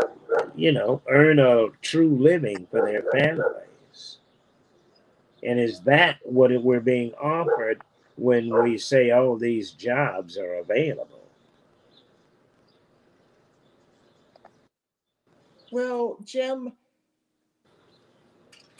you 0.55 0.71
know, 0.71 1.01
earn 1.09 1.39
a 1.39 1.67
true 1.81 2.17
living 2.17 2.67
for 2.71 2.85
their 2.85 3.03
families. 3.11 4.17
And 5.43 5.59
is 5.59 5.81
that 5.81 6.19
what 6.23 6.51
we're 6.61 6.79
being 6.79 7.13
offered 7.13 7.81
when 8.15 8.53
we 8.63 8.77
say, 8.77 9.11
oh, 9.11 9.37
these 9.37 9.71
jobs 9.71 10.37
are 10.37 10.55
available? 10.55 11.10
Well, 15.71 16.17
Jim, 16.25 16.73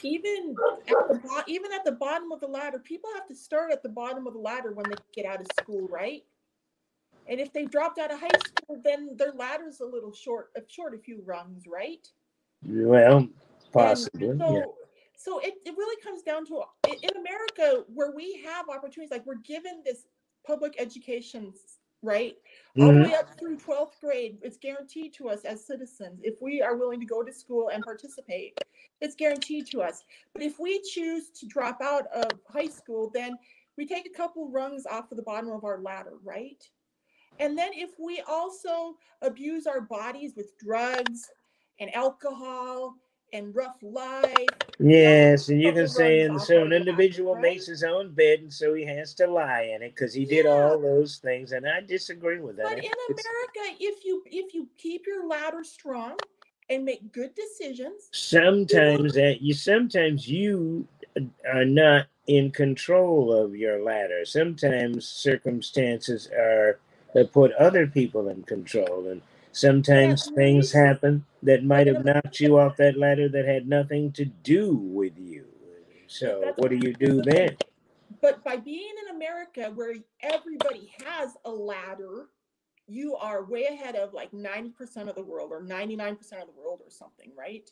even 0.02 0.54
at 0.88 1.08
the 1.08 1.20
bo- 1.22 1.42
even 1.46 1.72
at 1.72 1.84
the 1.84 1.92
bottom 1.92 2.32
of 2.32 2.40
the 2.40 2.46
ladder, 2.46 2.78
people 2.78 3.10
have 3.14 3.26
to 3.28 3.34
start 3.34 3.72
at 3.72 3.82
the 3.82 3.88
bottom 3.88 4.26
of 4.26 4.34
the 4.34 4.38
ladder 4.40 4.72
when 4.72 4.86
they 4.88 4.96
get 5.14 5.26
out 5.26 5.40
of 5.40 5.46
school, 5.58 5.88
right? 5.88 6.22
And 7.28 7.40
if 7.40 7.52
they 7.52 7.64
dropped 7.64 7.98
out 7.98 8.12
of 8.12 8.18
high 8.20 8.28
school, 8.46 8.80
then 8.84 9.16
their 9.16 9.32
ladder's 9.32 9.80
a 9.80 9.84
little 9.84 10.12
short, 10.12 10.50
short 10.68 10.94
a 10.94 10.98
few 10.98 11.22
rungs, 11.24 11.64
right? 11.72 12.06
Well, 12.64 13.28
possibly. 13.72 14.36
so, 14.38 14.56
yeah. 14.56 14.64
so 15.16 15.38
it, 15.38 15.54
it 15.64 15.74
really 15.76 16.00
comes 16.02 16.22
down 16.22 16.44
to 16.46 16.62
in 16.88 17.16
America 17.16 17.84
where 17.94 18.10
we 18.10 18.42
have 18.44 18.68
opportunities, 18.68 19.12
like 19.12 19.24
we're 19.24 19.36
given 19.36 19.82
this 19.84 20.04
public 20.44 20.74
education, 20.78 21.52
right? 22.02 22.34
Mm-hmm. 22.76 22.82
All 22.82 22.88
the 22.88 22.94
mm-hmm. 22.94 23.10
way 23.10 23.16
up 23.16 23.38
through 23.38 23.56
12th 23.58 24.00
grade, 24.00 24.38
it's 24.42 24.56
guaranteed 24.56 25.12
to 25.14 25.28
us 25.28 25.44
as 25.44 25.64
citizens 25.64 26.20
if 26.22 26.40
we 26.40 26.60
are 26.60 26.76
willing 26.76 27.00
to 27.00 27.06
go 27.06 27.22
to 27.22 27.32
school 27.32 27.70
and 27.72 27.82
participate. 27.82 28.58
It's 29.00 29.14
guaranteed 29.14 29.66
to 29.68 29.82
us. 29.82 30.04
But 30.32 30.42
if 30.42 30.58
we 30.58 30.80
choose 30.82 31.30
to 31.30 31.46
drop 31.46 31.80
out 31.82 32.06
of 32.14 32.30
high 32.48 32.68
school, 32.68 33.10
then 33.12 33.36
we 33.76 33.86
take 33.86 34.06
a 34.06 34.16
couple 34.16 34.50
rungs 34.50 34.84
off 34.86 35.10
of 35.10 35.16
the 35.16 35.22
bottom 35.22 35.50
of 35.50 35.64
our 35.64 35.80
ladder, 35.80 36.14
right? 36.24 36.62
And 37.38 37.56
then 37.56 37.70
if 37.74 37.90
we 37.98 38.22
also 38.28 38.96
abuse 39.22 39.66
our 39.66 39.80
bodies 39.80 40.34
with 40.36 40.56
drugs 40.58 41.30
and 41.80 41.94
alcohol 41.94 42.96
and 43.32 43.54
rough 43.54 43.76
life. 43.82 44.46
Yes, 44.78 45.48
and 45.48 45.60
you 45.60 45.72
can 45.72 45.88
say, 45.88 46.20
and 46.20 46.40
so 46.40 46.62
an 46.62 46.72
individual 46.72 47.34
right? 47.34 47.42
makes 47.42 47.66
his 47.66 47.82
own 47.82 48.12
bed, 48.12 48.40
and 48.40 48.52
so 48.52 48.74
he 48.74 48.84
has 48.84 49.14
to 49.14 49.26
lie 49.26 49.72
in 49.74 49.82
it 49.82 49.94
because 49.94 50.12
he 50.12 50.24
did 50.24 50.44
yeah. 50.44 50.50
all 50.50 50.78
those 50.80 51.18
things, 51.18 51.52
and 51.52 51.66
I 51.66 51.80
disagree 51.80 52.40
with 52.40 52.56
that. 52.56 52.64
But 52.64 52.78
in 52.78 52.90
America, 53.08 53.76
if 53.80 54.04
you 54.04 54.22
if 54.26 54.54
you 54.54 54.68
keep 54.78 55.06
your 55.06 55.26
ladder 55.26 55.64
strong 55.64 56.16
and 56.68 56.84
make 56.84 57.12
good 57.12 57.34
decisions, 57.34 58.08
sometimes 58.12 59.14
that 59.14 59.40
you 59.40 59.54
sometimes 59.54 60.28
you 60.28 60.86
uh, 61.16 61.20
are 61.52 61.64
not 61.64 62.06
in 62.26 62.50
control 62.50 63.32
of 63.32 63.56
your 63.56 63.82
ladder. 63.82 64.24
Sometimes 64.24 65.06
circumstances 65.06 66.28
are 66.28 66.78
that 67.14 67.32
put 67.32 67.52
other 67.52 67.86
people 67.86 68.28
in 68.28 68.42
control. 68.42 69.08
And 69.08 69.22
sometimes 69.52 70.30
things 70.30 70.72
happen 70.72 71.24
that 71.42 71.64
might 71.64 71.86
have 71.86 72.04
knocked 72.04 72.40
you 72.40 72.58
off 72.58 72.76
that 72.78 72.98
ladder 72.98 73.28
that 73.28 73.44
had 73.44 73.68
nothing 73.68 74.12
to 74.12 74.24
do 74.24 74.74
with 74.74 75.18
you. 75.18 75.46
So 76.06 76.52
what 76.56 76.70
do 76.70 76.76
you 76.76 76.92
do 76.94 77.22
then? 77.22 77.56
But 78.20 78.44
by 78.44 78.56
being 78.56 78.92
in 79.06 79.16
America 79.16 79.70
where 79.74 79.94
everybody 80.20 80.92
has 81.04 81.36
a 81.44 81.50
ladder, 81.50 82.28
you 82.86 83.16
are 83.16 83.44
way 83.44 83.64
ahead 83.64 83.96
of 83.96 84.12
like 84.12 84.30
90% 84.32 85.08
of 85.08 85.14
the 85.14 85.22
world 85.22 85.50
or 85.52 85.62
99% 85.62 86.12
of 86.20 86.46
the 86.46 86.52
world 86.56 86.80
or 86.84 86.90
something, 86.90 87.30
right? 87.36 87.68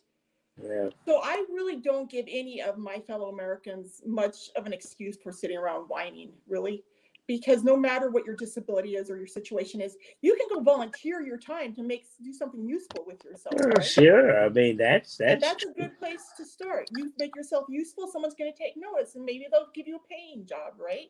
Yeah. 0.63 0.89
So 1.07 1.21
I 1.23 1.45
really 1.51 1.77
don't 1.77 2.11
give 2.11 2.27
any 2.29 2.61
of 2.61 2.79
my 2.79 2.99
fellow 2.99 3.29
Americans 3.29 4.03
much 4.07 4.51
of 4.57 4.67
an 4.67 4.73
excuse 4.73 5.17
for 5.23 5.33
sitting 5.33 5.57
around 5.57 5.89
whining, 5.89 6.33
really 6.49 6.85
because 7.31 7.63
no 7.63 7.77
matter 7.77 8.11
what 8.11 8.27
your 8.27 8.35
disability 8.35 8.97
is 8.97 9.09
or 9.09 9.17
your 9.17 9.27
situation 9.29 9.81
is, 9.81 9.97
you 10.21 10.35
can 10.35 10.49
go 10.53 10.61
volunteer 10.65 11.21
your 11.21 11.39
time 11.39 11.73
to 11.73 11.81
make 11.81 12.05
do 12.25 12.33
something 12.33 12.67
useful 12.67 13.05
with 13.07 13.23
yourself. 13.25 13.55
Oh, 13.63 13.69
right? 13.69 13.85
Sure, 13.85 14.45
I 14.45 14.49
mean 14.49 14.77
that's 14.77 15.17
that's 15.17 15.35
and 15.35 15.41
that's 15.41 15.65
a 15.65 15.69
good 15.69 15.97
place 16.01 16.25
to 16.39 16.45
start. 16.45 16.89
You 16.97 17.13
make 17.21 17.37
yourself 17.37 17.67
useful, 17.69 18.09
someone's 18.09 18.35
going 18.35 18.53
to 18.53 18.59
take 18.59 18.75
notice, 18.77 19.15
and 19.15 19.25
maybe 19.25 19.47
they'll 19.49 19.69
give 19.73 19.87
you 19.87 19.95
a 19.95 20.09
paying 20.13 20.45
job, 20.45 20.75
right? 20.85 21.09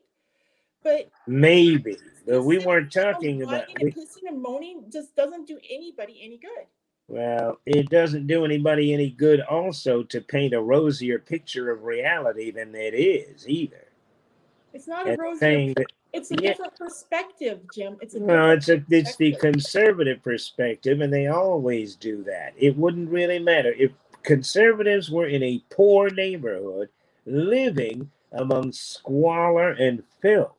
But 0.83 1.11
maybe, 1.27 1.97
but 2.27 2.43
we 2.43 2.59
weren't 2.59 2.93
talking 2.93 3.43
about 3.43 3.65
and 3.81 3.95
pissing 3.95 4.29
and 4.29 4.43
moaning. 4.43 4.85
Just 4.93 5.17
doesn't 5.17 5.47
do 5.47 5.59
anybody 5.71 6.21
any 6.23 6.37
good. 6.37 6.67
Well, 7.09 7.61
it 7.65 7.89
doesn't 7.89 8.27
do 8.27 8.45
anybody 8.45 8.93
any 8.93 9.09
good, 9.09 9.41
also, 9.41 10.03
to 10.05 10.21
paint 10.21 10.53
a 10.53 10.61
rosier 10.61 11.19
picture 11.19 11.71
of 11.71 11.83
reality 11.83 12.51
than 12.51 12.75
it 12.75 12.95
is 12.95 13.49
either. 13.49 13.87
It's 14.73 14.87
not 14.87 15.09
a 15.09 15.17
rosier 15.17 15.75
It's 16.13 16.31
a 16.31 16.35
Yeah. 16.35 16.51
different 16.51 16.77
perspective, 16.77 17.61
Jim. 17.73 17.97
It's 18.01 18.15
a 18.15 18.21
No, 18.21 18.51
it's 18.51 18.69
a 18.69 18.85
it's 18.91 19.17
the 19.17 19.33
conservative 19.35 20.23
perspective, 20.23 21.01
and 21.01 21.13
they 21.13 21.29
always 21.29 21.97
do 21.97 22.23
that. 22.25 22.53
It 22.57 22.77
wouldn't 22.77 23.11
really 23.11 23.39
matter 23.39 23.73
if 23.79 23.93
conservatives 24.23 25.11
were 25.11 25.27
in 25.27 25.43
a 25.43 25.63
poor 25.71 26.11
neighborhood, 26.11 26.89
living 27.27 28.11
among 28.33 28.73
squalor 28.73 29.71
and 29.71 30.03
filth. 30.21 30.55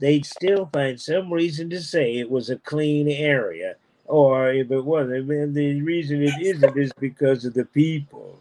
They'd 0.00 0.26
still 0.26 0.66
find 0.66 1.00
some 1.00 1.32
reason 1.32 1.70
to 1.70 1.80
say 1.80 2.16
it 2.16 2.30
was 2.30 2.50
a 2.50 2.56
clean 2.58 3.08
area, 3.08 3.76
or 4.06 4.52
if 4.52 4.70
it 4.70 4.84
wasn't, 4.84 5.28
then 5.28 5.54
the 5.54 5.82
reason 5.82 6.22
it 6.22 6.34
isn't 6.40 6.76
is 6.76 6.92
because 6.94 7.44
of 7.44 7.54
the 7.54 7.66
people. 7.66 8.38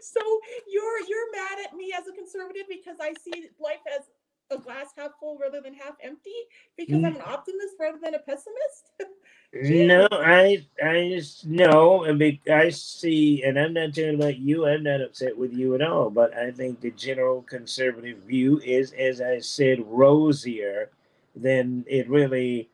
So 0.00 0.20
you're 0.68 1.00
you're 1.06 1.32
mad 1.32 1.58
at 1.66 1.76
me 1.76 1.92
as 1.96 2.06
a 2.08 2.12
conservative 2.12 2.64
because 2.68 2.96
I 3.00 3.12
see 3.14 3.48
life 3.60 3.82
as 3.94 4.04
a 4.50 4.58
glass 4.58 4.88
half 4.96 5.12
full 5.18 5.38
rather 5.40 5.60
than 5.60 5.74
half 5.74 5.94
empty 6.02 6.34
because 6.76 7.02
Mm. 7.02 7.06
I'm 7.06 7.16
an 7.16 7.22
optimist 7.26 7.74
rather 7.80 7.98
than 7.98 8.14
a 8.14 8.18
pessimist. 8.18 8.90
No, 9.52 10.08
I 10.10 10.66
I 10.82 11.10
just 11.14 11.46
no, 11.46 12.02
and 12.02 12.18
be, 12.18 12.40
I 12.50 12.70
see, 12.70 13.44
and 13.44 13.56
I'm 13.56 13.72
not 13.72 13.90
talking 13.94 14.16
about 14.16 14.36
you. 14.38 14.66
I'm 14.66 14.82
not 14.82 15.00
upset 15.00 15.38
with 15.38 15.52
you 15.52 15.76
at 15.76 15.82
all, 15.82 16.10
but 16.10 16.36
I 16.36 16.50
think 16.50 16.80
the 16.80 16.90
general 16.90 17.42
conservative 17.42 18.18
view 18.18 18.58
is, 18.64 18.92
as 18.92 19.20
I 19.20 19.38
said, 19.38 19.78
rosier 19.86 20.90
than 21.36 21.84
it 21.86 22.08
really, 22.08 22.68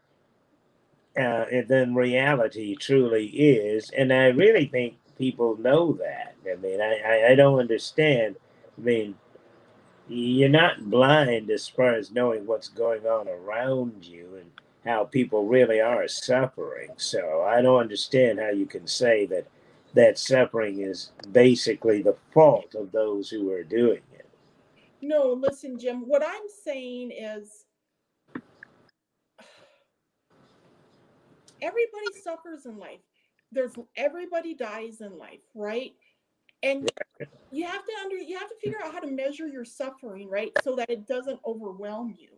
uh, 1.19 1.45
than 1.69 1.95
reality 1.95 2.75
truly 2.77 3.27
is, 3.27 3.91
and 3.91 4.11
I 4.11 4.29
really 4.29 4.65
think 4.65 4.97
people 5.19 5.59
know 5.59 5.93
that. 6.01 6.35
I 6.51 6.57
mean, 6.57 6.81
I 6.81 7.01
I, 7.07 7.33
I 7.33 7.35
don't 7.35 7.59
understand. 7.59 8.37
I 8.79 8.81
mean, 8.81 9.15
you're 10.11 10.49
not 10.49 10.91
blind 10.91 11.51
as 11.51 11.69
far 11.69 11.95
as 11.95 12.11
knowing 12.11 12.45
what's 12.45 12.69
going 12.69 13.07
on 13.07 13.29
around 13.29 14.05
you 14.05 14.37
and 14.41 14.51
how 14.85 15.05
people 15.05 15.47
really 15.47 15.81
are 15.81 16.09
suffering. 16.09 16.89
So 16.97 17.43
I 17.43 17.63
don't 17.63 17.81
understand 17.81 18.41
how 18.41 18.51
you 18.51 18.67
can 18.67 18.89
say 18.89 19.27
that 19.27 19.47
that 19.95 20.19
suffering 20.19 20.81
is 20.81 21.13
basically 21.31 22.03
the 22.03 22.17
fault 22.33 22.75
of 22.75 22.91
those 22.91 23.31
who 23.31 23.53
are 23.53 23.63
doing 23.63 24.03
it. 24.15 24.27
No, 25.01 25.33
listen, 25.33 25.79
Jim. 25.79 26.09
What 26.09 26.25
I'm 26.27 26.43
saying 26.65 27.13
is 27.13 27.65
everybody 31.63 32.21
suffers 32.23 32.67
in 32.67 32.79
life. 32.79 33.01
There's 33.53 33.75
everybody 33.97 34.55
dies 34.55 35.01
in 35.01 35.19
life, 35.19 35.41
right? 35.55 35.93
And 36.63 36.91
you 37.53 37.65
have 37.67 37.85
to 37.85 37.93
under 38.03 38.17
you 38.17 38.39
have 38.39 38.49
to 38.49 38.55
figure 38.63 38.79
out 38.85 38.93
how 38.93 39.01
to 39.01 39.11
measure 39.11 39.47
your 39.47 39.65
suffering, 39.65 40.29
right? 40.29 40.53
So 40.63 40.77
that 40.77 40.91
it 40.91 41.07
doesn't 41.07 41.41
overwhelm 41.47 42.15
you. 42.19 42.29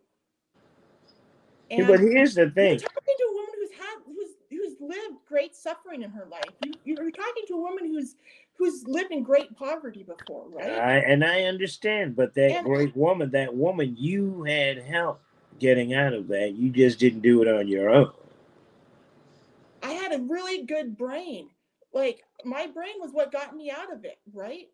Yeah, 1.70 1.86
but 1.86 2.00
here's 2.00 2.34
the 2.34 2.50
thing. 2.50 2.78
you're 2.78 2.88
talking 2.88 3.14
to 3.18 3.24
a 3.30 3.32
woman 3.32 3.52
who's 3.56 3.70
had 3.72 3.96
who's 4.06 4.28
who's 4.50 4.80
lived 4.80 5.16
great 5.26 5.56
suffering 5.56 6.02
in 6.02 6.10
her 6.10 6.26
life. 6.30 6.42
You 6.64 6.72
you're 6.84 7.10
talking 7.10 7.44
to 7.48 7.54
a 7.54 7.60
woman 7.60 7.86
who's 7.86 8.16
who's 8.58 8.86
lived 8.86 9.10
in 9.10 9.22
great 9.22 9.56
poverty 9.56 10.02
before, 10.02 10.48
right? 10.50 10.70
I, 10.70 10.96
and 10.98 11.24
I 11.24 11.44
understand, 11.44 12.14
but 12.14 12.34
that 12.34 12.50
And- 12.52 12.66
great 12.66 12.94
woman, 12.94 13.30
that 13.30 13.54
woman, 13.54 13.96
you 13.98 14.42
had 14.44 14.78
help 14.82 15.20
getting 15.58 15.94
out 15.94 16.12
of 16.12 16.28
that. 16.28 16.52
You 16.52 16.70
just 16.70 16.98
didn't 16.98 17.20
do 17.20 17.40
it 17.42 17.48
on 17.48 17.66
your 17.68 17.88
own. 17.88 18.12
I 19.82 19.92
had 19.92 20.12
a 20.12 20.22
really 20.22 20.62
good 20.64 20.96
brain. 20.96 21.48
Like 21.92 22.22
my 22.44 22.66
brain 22.66 22.94
was 22.98 23.12
what 23.12 23.32
got 23.32 23.54
me 23.54 23.70
out 23.70 23.92
of 23.92 24.04
it, 24.04 24.18
right? 24.32 24.68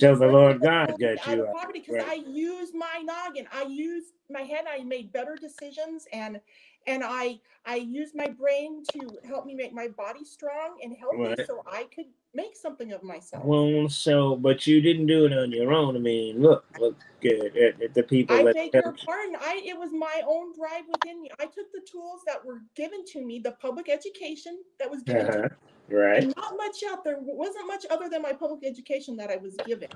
So 0.00 0.14
the 0.16 0.28
Lord 0.28 0.62
God 0.62 0.88
got 0.88 0.98
me 0.98 1.06
got 1.16 1.26
out 1.28 1.36
you 1.36 1.42
of 1.44 1.48
out. 1.50 1.56
poverty 1.56 1.80
because 1.80 1.96
right. 1.96 2.08
I 2.08 2.30
used 2.30 2.74
my 2.74 3.02
noggin. 3.04 3.46
I 3.52 3.64
used 3.64 4.14
my 4.30 4.40
head. 4.42 4.64
I 4.70 4.82
made 4.82 5.12
better 5.12 5.36
decisions, 5.36 6.06
and 6.12 6.40
and 6.86 7.02
I 7.04 7.40
I 7.66 7.76
used 7.76 8.14
my 8.14 8.28
brain 8.28 8.82
to 8.92 9.18
help 9.24 9.44
me 9.44 9.54
make 9.54 9.74
my 9.74 9.88
body 9.88 10.24
strong 10.24 10.78
and 10.82 10.96
healthy, 10.96 11.18
Right. 11.18 11.46
so 11.46 11.62
I 11.70 11.84
could 11.94 12.06
make 12.34 12.56
something 12.56 12.92
of 12.92 13.02
myself. 13.02 13.44
Well, 13.44 13.88
so, 13.90 14.36
but 14.36 14.66
you 14.66 14.80
didn't 14.80 15.06
do 15.06 15.26
it 15.26 15.32
on 15.32 15.52
your 15.52 15.72
own. 15.72 15.96
I 15.96 15.98
mean, 15.98 16.40
look, 16.40 16.64
look 16.78 16.96
good 17.20 17.56
at, 17.56 17.82
at 17.82 17.94
the 17.94 18.02
people 18.02 18.36
I 18.36 18.44
beg 18.44 18.72
your 18.72 18.94
pardon. 19.04 19.36
I 19.38 19.62
it 19.66 19.78
was 19.78 19.92
my 19.92 20.22
own 20.26 20.52
drive 20.56 20.84
within 20.88 21.20
me. 21.20 21.30
I 21.38 21.44
took 21.44 21.70
the 21.72 21.82
tools 21.90 22.22
that 22.26 22.42
were 22.44 22.62
given 22.74 23.04
to 23.12 23.22
me, 23.24 23.38
the 23.40 23.52
public 23.52 23.88
education 23.90 24.62
that 24.78 24.90
was 24.90 25.02
given 25.02 25.26
Uh-huh. 25.26 25.42
me, 25.42 25.48
Right. 25.90 26.24
not 26.36 26.56
much 26.56 26.84
out 26.90 27.02
there 27.04 27.16
wasn't 27.20 27.66
much 27.66 27.84
other 27.90 28.08
than 28.08 28.22
my 28.22 28.32
public 28.32 28.64
education 28.64 29.16
that 29.16 29.30
I 29.30 29.36
was 29.36 29.56
given. 29.66 29.88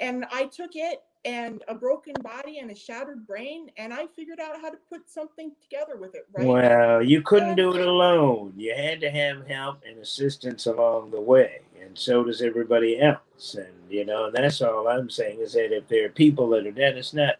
And 0.00 0.24
I 0.32 0.44
took 0.44 0.70
it 0.74 1.02
and 1.24 1.62
a 1.68 1.74
broken 1.74 2.14
body 2.22 2.58
and 2.58 2.70
a 2.70 2.74
shattered 2.74 3.26
brain, 3.26 3.70
and 3.76 3.92
I 3.92 4.06
figured 4.06 4.40
out 4.40 4.60
how 4.60 4.70
to 4.70 4.78
put 4.88 5.10
something 5.10 5.52
together 5.60 5.96
with 5.96 6.14
it, 6.14 6.26
right? 6.32 6.46
Well, 6.46 7.02
you 7.02 7.22
couldn't 7.22 7.56
do 7.56 7.74
it 7.74 7.86
alone. 7.86 8.54
You 8.56 8.74
had 8.74 9.00
to 9.00 9.10
have 9.10 9.46
help 9.46 9.82
and 9.86 9.98
assistance 9.98 10.66
along 10.66 11.10
the 11.10 11.20
way, 11.20 11.60
and 11.82 11.98
so 11.98 12.22
does 12.22 12.40
everybody 12.40 13.00
else. 13.00 13.56
And 13.56 13.72
you 13.90 14.04
know, 14.04 14.30
that's 14.30 14.62
all 14.62 14.88
I'm 14.88 15.10
saying 15.10 15.40
is 15.40 15.52
that 15.54 15.76
if 15.76 15.88
there 15.88 16.06
are 16.06 16.10
people 16.10 16.48
that 16.50 16.66
are 16.66 16.72
dead, 16.72 16.96
it's 16.96 17.14
not. 17.14 17.34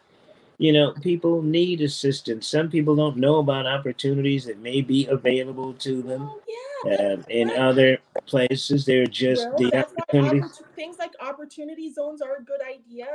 You 0.58 0.72
know, 0.72 0.92
people 0.92 1.40
need 1.40 1.80
assistance. 1.80 2.48
Some 2.48 2.68
people 2.68 2.96
don't 2.96 3.16
know 3.16 3.38
about 3.38 3.66
opportunities 3.66 4.44
that 4.46 4.58
may 4.58 4.80
be 4.80 5.06
available 5.06 5.72
to 5.74 6.02
them. 6.02 6.22
Oh, 6.22 6.40
yeah. 6.48 7.14
Um, 7.14 7.24
in 7.28 7.48
right. 7.48 7.58
other 7.58 7.98
places, 8.26 8.84
they're 8.84 9.06
just 9.06 9.48
Well, 9.48 9.58
the 9.58 9.70
that's 9.70 9.92
why 9.92 10.20
opportunities. 10.20 10.62
things 10.76 10.98
like 10.98 11.12
opportunity 11.20 11.92
zones 11.92 12.20
are 12.22 12.36
a 12.36 12.44
good 12.44 12.60
idea. 12.62 13.06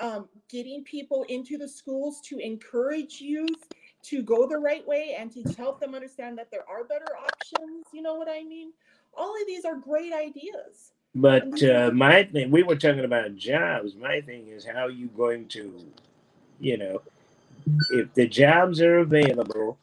Um, 0.00 0.28
getting 0.50 0.82
people 0.82 1.24
into 1.28 1.56
the 1.56 1.68
schools 1.68 2.20
to 2.26 2.38
encourage 2.38 3.20
youth 3.20 3.68
to 4.04 4.22
go 4.22 4.46
the 4.48 4.58
right 4.58 4.86
way 4.86 5.16
and 5.18 5.30
to 5.32 5.42
help 5.54 5.80
them 5.80 5.94
understand 5.94 6.36
that 6.38 6.50
there 6.50 6.68
are 6.68 6.84
better 6.84 7.06
options. 7.16 7.86
You 7.92 8.02
know 8.02 8.14
what 8.16 8.28
I 8.28 8.42
mean? 8.42 8.72
All 9.16 9.30
of 9.30 9.46
these 9.46 9.64
are 9.64 9.76
great 9.76 10.12
ideas. 10.12 10.92
But 11.14 11.62
uh, 11.62 11.92
my 11.94 12.24
thing, 12.24 12.50
we 12.50 12.64
were 12.64 12.74
talking 12.74 13.04
about 13.04 13.36
jobs. 13.36 13.94
My 13.94 14.20
thing 14.20 14.48
is 14.48 14.66
how 14.66 14.86
are 14.86 14.90
you 14.90 15.06
going 15.08 15.46
to, 15.50 15.80
you 16.60 16.76
know, 16.76 17.02
if 17.90 18.12
the 18.14 18.26
jobs 18.26 18.80
are 18.80 18.98
available, 18.98 19.78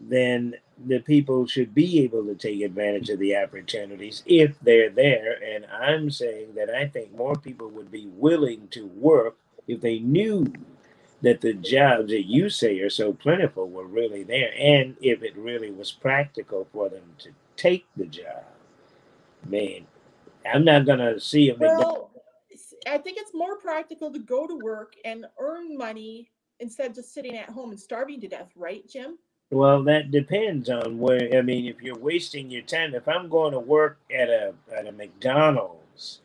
then 0.00 0.54
the 0.86 1.00
people 1.00 1.46
should 1.46 1.74
be 1.74 2.00
able 2.00 2.24
to 2.24 2.34
take 2.34 2.62
advantage 2.62 3.10
of 3.10 3.18
the 3.18 3.36
opportunities 3.36 4.22
if 4.26 4.58
they're 4.60 4.90
there. 4.90 5.38
And 5.42 5.66
I'm 5.66 6.10
saying 6.10 6.54
that 6.54 6.70
I 6.70 6.86
think 6.86 7.14
more 7.16 7.36
people 7.36 7.68
would 7.70 7.90
be 7.90 8.06
willing 8.14 8.68
to 8.68 8.86
work 8.86 9.36
if 9.68 9.80
they 9.80 9.98
knew 9.98 10.52
that 11.22 11.40
the 11.40 11.52
jobs 11.52 12.10
that 12.10 12.26
you 12.26 12.48
say 12.48 12.80
are 12.80 12.90
so 12.90 13.12
plentiful 13.12 13.68
were 13.68 13.86
really 13.86 14.22
there, 14.22 14.52
and 14.58 14.96
if 15.02 15.22
it 15.22 15.36
really 15.36 15.70
was 15.70 15.92
practical 15.92 16.66
for 16.72 16.88
them 16.88 17.02
to 17.18 17.30
take 17.56 17.86
the 17.96 18.06
job. 18.06 18.44
Man, 19.46 19.86
I'm 20.50 20.64
not 20.64 20.86
gonna 20.86 21.20
see 21.20 21.50
a. 21.50 21.54
Well, 21.54 22.09
I 22.86 22.98
think 22.98 23.18
it's 23.18 23.34
more 23.34 23.56
practical 23.56 24.12
to 24.12 24.18
go 24.18 24.46
to 24.46 24.56
work 24.56 24.94
and 25.04 25.26
earn 25.38 25.76
money 25.76 26.30
instead 26.60 26.90
of 26.90 26.96
just 26.96 27.14
sitting 27.14 27.36
at 27.36 27.48
home 27.48 27.70
and 27.70 27.80
starving 27.80 28.20
to 28.20 28.28
death, 28.28 28.50
right, 28.56 28.86
Jim? 28.88 29.18
Well, 29.50 29.82
that 29.84 30.12
depends 30.12 30.68
on 30.68 30.98
where. 30.98 31.36
I 31.36 31.42
mean, 31.42 31.66
if 31.66 31.82
you're 31.82 31.98
wasting 31.98 32.50
your 32.50 32.62
time, 32.62 32.94
if 32.94 33.08
I'm 33.08 33.28
going 33.28 33.52
to 33.52 33.58
work 33.58 33.98
at 34.14 34.28
a 34.28 34.54
at 34.72 34.86
a 34.86 34.92
McDonald's 34.92 36.20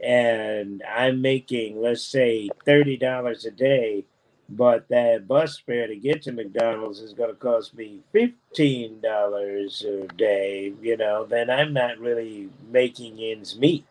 and 0.00 0.82
I'm 0.88 1.20
making, 1.20 1.80
let's 1.80 2.04
say, 2.04 2.48
thirty 2.64 2.96
dollars 2.96 3.44
a 3.44 3.50
day, 3.50 4.04
but 4.48 4.88
that 4.88 5.26
bus 5.26 5.58
fare 5.58 5.88
to 5.88 5.96
get 5.96 6.22
to 6.22 6.32
McDonald's 6.32 7.00
is 7.00 7.12
going 7.12 7.30
to 7.30 7.36
cost 7.36 7.74
me 7.74 8.00
fifteen 8.12 9.00
dollars 9.00 9.84
a 9.84 10.06
day, 10.14 10.72
you 10.80 10.96
know, 10.96 11.24
then 11.24 11.50
I'm 11.50 11.72
not 11.72 11.98
really 11.98 12.50
making 12.70 13.18
ends 13.18 13.58
meet. 13.58 13.84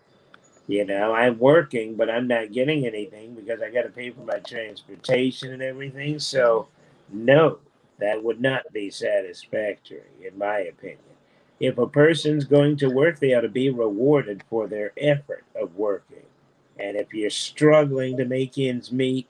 You 0.70 0.86
know, 0.86 1.16
I'm 1.16 1.40
working, 1.40 1.96
but 1.96 2.12
I'm 2.12 2.28
not 2.28 2.52
getting 2.52 2.86
anything 2.86 3.34
because 3.34 3.60
I 3.60 3.72
got 3.72 3.82
to 3.82 3.90
pay 3.90 4.12
for 4.12 4.22
my 4.22 4.38
transportation 4.38 5.52
and 5.52 5.64
everything. 5.64 6.20
So, 6.20 6.68
no, 7.12 7.58
that 7.98 8.24
would 8.24 8.40
not 8.40 8.72
be 8.72 8.92
satisfactory, 8.92 10.04
in 10.24 10.38
my 10.38 10.60
opinion. 10.60 11.00
If 11.60 11.80
a 11.80 11.88
person's 11.88 12.46
going 12.46 12.78
to 12.78 12.90
work, 12.90 13.18
they 13.18 13.34
ought 13.34 13.42
to 13.42 13.50
be 13.50 13.72
rewarded 13.72 14.44
for 14.48 14.68
their 14.68 14.94
effort 14.96 15.44
of 15.60 15.76
working. 15.76 16.22
And 16.78 16.96
if 16.96 17.16
you're 17.16 17.32
struggling 17.32 18.16
to 18.18 18.26
make 18.26 18.60
ends 18.60 18.92
meet 18.92 19.28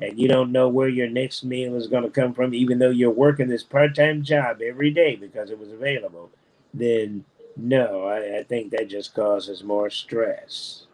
and 0.00 0.18
you 0.18 0.26
don't 0.26 0.52
know 0.52 0.70
where 0.70 0.88
your 0.88 1.10
next 1.10 1.44
meal 1.44 1.74
is 1.74 1.86
going 1.86 2.04
to 2.04 2.10
come 2.10 2.32
from, 2.32 2.54
even 2.54 2.78
though 2.78 2.88
you're 2.88 3.10
working 3.10 3.48
this 3.48 3.62
part 3.62 3.94
time 3.94 4.22
job 4.22 4.62
every 4.62 4.90
day 4.90 5.16
because 5.16 5.50
it 5.50 5.58
was 5.58 5.70
available, 5.70 6.30
then 6.72 7.26
no, 7.58 8.04
I, 8.04 8.38
I 8.38 8.42
think 8.44 8.70
that 8.72 8.88
just 8.88 9.14
causes 9.14 9.62
more 9.62 9.90
stress. 9.90 10.84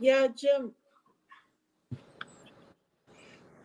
Yeah, 0.00 0.26
Jim. 0.34 0.72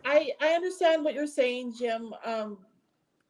I 0.04 0.32
I 0.40 0.48
understand 0.50 1.04
what 1.04 1.14
you're 1.14 1.26
saying, 1.26 1.74
Jim. 1.78 2.14
Um, 2.24 2.58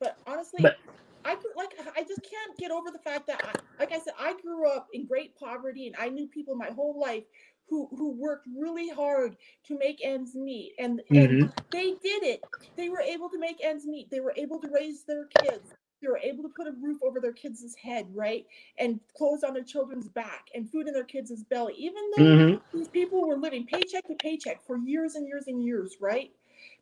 but 0.00 0.16
honestly, 0.26 0.60
But- 0.62 0.76
I 1.24 1.36
like 1.56 1.70
I 1.96 2.02
just 2.02 2.22
can't 2.22 2.56
get 2.58 2.72
over 2.72 2.90
the 2.90 2.98
fact 2.98 3.28
that, 3.28 3.40
I, 3.44 3.52
like 3.80 3.92
I 3.92 3.98
said, 4.00 4.14
I 4.18 4.34
grew 4.42 4.68
up 4.68 4.88
in 4.92 5.06
great 5.06 5.36
poverty, 5.36 5.86
and 5.86 5.94
I 5.98 6.08
knew 6.08 6.26
people 6.26 6.56
my 6.56 6.70
whole 6.70 6.98
life 6.98 7.22
who 7.68 7.88
who 7.96 8.10
worked 8.12 8.46
really 8.58 8.88
hard 8.88 9.36
to 9.66 9.78
make 9.78 10.00
ends 10.04 10.34
meet 10.34 10.74
and, 10.78 11.00
Mhm. 11.10 11.24
and 11.42 11.52
they 11.70 11.92
did 12.02 12.22
it 12.24 12.42
they 12.76 12.88
were 12.90 13.00
able 13.00 13.30
to 13.30 13.38
make 13.38 13.64
ends 13.64 13.86
meet 13.86 14.10
they 14.10 14.20
were 14.20 14.34
able 14.36 14.60
to 14.60 14.68
raise 14.68 15.04
their 15.04 15.26
kids 15.40 15.72
they 16.02 16.08
were 16.08 16.18
able 16.18 16.44
to 16.44 16.50
put 16.50 16.68
a 16.68 16.72
roof 16.82 17.00
over 17.04 17.20
their 17.20 17.32
kids' 17.34 17.76
head 17.76 18.06
right 18.14 18.46
and 18.78 19.00
clothes 19.16 19.44
on 19.44 19.54
their 19.54 19.64
children's 19.64 20.08
back 20.08 20.48
and 20.54 20.70
food 20.70 20.88
in 20.88 20.94
their 20.94 21.04
kids' 21.04 21.44
belly 21.44 21.74
even 21.78 22.02
though 22.12 22.34
Mhm. 22.36 22.62
these 22.74 22.88
people 22.88 23.26
were 23.28 23.38
living 23.38 23.66
paycheck 23.66 24.06
to 24.08 24.16
paycheck 24.16 24.62
for 24.66 24.78
years 24.78 25.16
and 25.16 25.28
years 25.28 25.46
and 25.48 25.64
years 25.64 25.98
right 26.00 26.32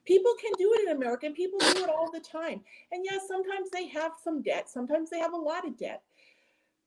people 0.06 0.34
can 0.42 0.52
do 0.58 0.74
it 0.74 0.88
in 0.88 0.96
america 0.96 1.26
and 1.26 1.36
people 1.36 1.60
do 1.60 1.84
it 1.84 1.90
all 1.90 2.10
the 2.12 2.20
time 2.20 2.62
and 2.92 3.04
yes 3.04 3.22
sometimes 3.28 3.70
they 3.72 3.88
have 3.88 4.12
some 4.24 4.42
debt 4.42 4.70
sometimes 4.70 5.10
they 5.10 5.20
have 5.20 5.34
a 5.34 5.38
lot 5.38 5.66
of 5.66 5.78
debt 5.78 6.02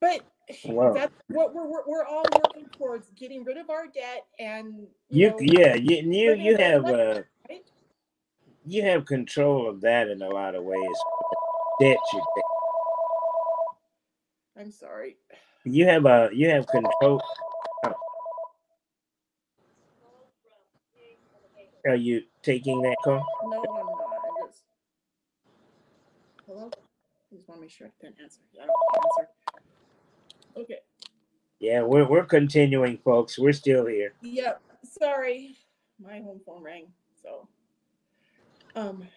but 0.02 0.22
Wow. 0.63 0.93
that's 0.93 1.13
what 1.30 1.56
we're, 1.56 1.67
we're 1.67 1.88
we're 1.88 2.06
all 2.06 2.26
working 2.32 2.69
towards 2.78 3.12
getting 3.12 3.46
rid 3.46 3.58
of 3.58 3.69
our 3.72 3.88
debt 3.88 4.26
and 4.39 4.88
You 5.10 5.30
know, 5.30 5.39
yeah, 5.39 5.76
you 5.76 5.98
you, 5.98 6.34
you 6.34 6.58
have 6.58 6.89
uh 6.89 7.24
right? 7.50 7.63
you 8.65 8.84
have 8.84 9.06
control 9.06 9.69
of 9.69 9.82
that 9.82 10.10
in 10.10 10.22
a 10.22 10.30
lot 10.30 10.56
of 10.56 10.63
ways. 10.63 11.06
Debt 11.80 11.98
you 12.14 12.24
take. 12.36 12.44
i'm 14.60 14.72
sorry 14.72 15.18
You 15.66 15.86
have 15.88 16.06
a 16.06 16.30
you 16.34 16.50
have 16.50 16.68
control. 16.68 17.22
oh. 17.86 17.94
Are 21.88 21.96
you 21.96 22.22
taking 22.44 22.82
that 22.84 22.96
call? 23.04 23.26
no 23.46 23.58
i'm 23.58 23.64
not 23.64 24.22
i 24.24 24.46
just 24.48 24.64
hello 26.46 26.70
i 26.72 27.36
just 27.36 27.48
want 27.50 27.60
to 27.60 27.62
make 27.64 27.72
sure 27.72 27.88
i 27.88 27.92
didn't 28.02 28.22
answer 28.22 28.40
i 28.62 28.66
don't 28.66 29.06
answer 29.06 29.30
okay 30.58 30.80
Yeah, 31.60 31.82
we're 31.84 32.06
we're 32.08 32.26
continuing, 32.26 32.98
folks. 33.04 33.40
We're 33.40 33.54
still 33.56 33.86
here. 33.88 34.14
Yep. 34.22 34.62
Sorry, 34.84 35.56
my 35.98 36.20
home 36.20 36.42
phone 36.46 36.62
rang. 36.64 36.88
So, 37.22 37.48
um. 38.76 39.08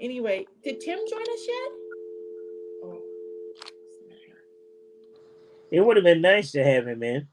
Anyway, 0.00 0.46
did 0.62 0.80
Tim 0.80 0.98
join 1.08 1.22
us 1.22 1.46
yet? 1.48 1.70
Oh, 2.84 3.00
he's 3.54 4.08
not 4.08 4.18
here. 4.24 4.36
It 5.72 5.80
would 5.84 5.96
have 5.96 6.04
been 6.04 6.20
nice 6.20 6.52
to 6.52 6.62
have 6.64 6.86
him 6.86 7.02
in. 7.02 7.26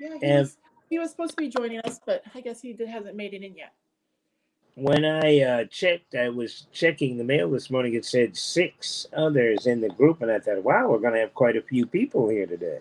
yeah, 0.00 0.16
he, 0.20 0.26
And- 0.26 0.38
was, 0.40 0.56
he 0.90 0.98
was 0.98 1.10
supposed 1.10 1.30
to 1.32 1.36
be 1.36 1.48
joining 1.48 1.80
us, 1.80 2.00
but 2.04 2.22
I 2.34 2.40
guess 2.40 2.60
he 2.60 2.72
did, 2.72 2.88
hasn't 2.88 3.14
made 3.16 3.34
it 3.34 3.42
in 3.42 3.54
yet. 3.56 3.72
When 4.74 5.04
I 5.04 5.40
uh, 5.40 5.64
checked, 5.64 6.14
I 6.14 6.28
was 6.28 6.66
checking 6.72 7.16
the 7.18 7.24
mail 7.24 7.50
this 7.50 7.68
morning. 7.68 7.94
It 7.94 8.04
said 8.04 8.36
six 8.36 9.06
others 9.12 9.66
in 9.66 9.80
the 9.80 9.88
group, 9.88 10.22
and 10.22 10.30
I 10.30 10.38
thought, 10.38 10.62
wow, 10.62 10.88
we're 10.88 11.00
going 11.00 11.14
to 11.14 11.20
have 11.20 11.34
quite 11.34 11.56
a 11.56 11.62
few 11.62 11.84
people 11.84 12.28
here 12.28 12.46
today. 12.46 12.78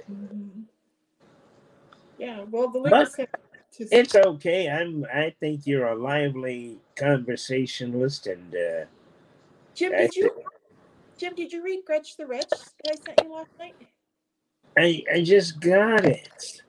Yeah. 2.19 2.43
Well, 2.51 2.69
the 2.69 2.77
link 2.79 2.93
But 3.71 3.79
was 3.79 3.89
sent 3.89 4.09
to. 4.09 4.17
It's 4.19 4.27
okay. 4.27 4.69
I'm. 4.69 5.05
I 5.13 5.33
think 5.39 5.67
you're 5.67 5.87
a 5.87 5.95
lively 5.95 6.79
conversationalist, 6.95 8.27
and 8.27 8.55
uh, 8.55 8.85
Jim, 9.75 9.93
I 9.93 10.01
did 10.01 10.15
you? 10.15 10.31
Jim, 11.17 11.35
did 11.35 11.51
you 11.51 11.63
read 11.63 11.81
Gretch 11.85 12.17
the 12.17 12.25
Rich 12.25 12.49
that 12.49 12.91
I 12.91 12.95
sent 12.95 13.21
you 13.23 13.33
last 13.33 13.49
night? 13.59 13.75
I 14.77 15.03
I 15.13 15.23
just 15.23 15.59
got 15.59 16.05
it. 16.05 16.61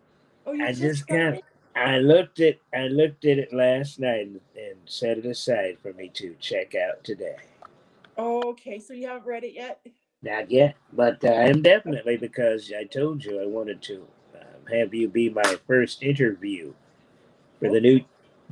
Oh, 0.47 0.53
you 0.53 0.65
I 0.65 0.69
just, 0.69 0.81
just 0.83 1.07
got 1.07 1.17
got 1.17 1.35
it? 1.35 1.45
I 1.77 1.99
looked 1.99 2.41
at 2.41 2.59
I 2.75 2.89
looked 2.89 3.25
at 3.25 3.39
it 3.39 3.53
last 3.53 4.01
night 4.01 4.27
and, 4.27 4.41
and 4.57 4.77
set 4.87 5.19
it 5.19 5.27
aside 5.27 5.79
for 5.83 5.93
me 5.93 6.11
to 6.15 6.35
check 6.41 6.75
out 6.75 7.05
today. 7.05 7.37
Oh, 8.17 8.43
okay. 8.51 8.79
So 8.79 8.95
you 8.95 9.07
haven't 9.07 9.27
read 9.27 9.45
it 9.45 9.55
yet? 9.55 9.81
Not 10.23 10.51
yet, 10.51 10.75
but 10.93 11.25
uh, 11.25 11.29
I'm 11.29 11.63
definitely 11.63 12.17
because 12.17 12.73
I 12.77 12.85
told 12.85 13.25
you 13.25 13.41
I 13.41 13.47
wanted 13.47 13.81
to 13.83 14.07
um, 14.35 14.73
have 14.73 14.93
you 14.93 15.09
be 15.09 15.31
my 15.31 15.57
first 15.67 16.03
interview 16.03 16.73
for 17.61 17.71
the 17.71 17.81
new 17.81 18.01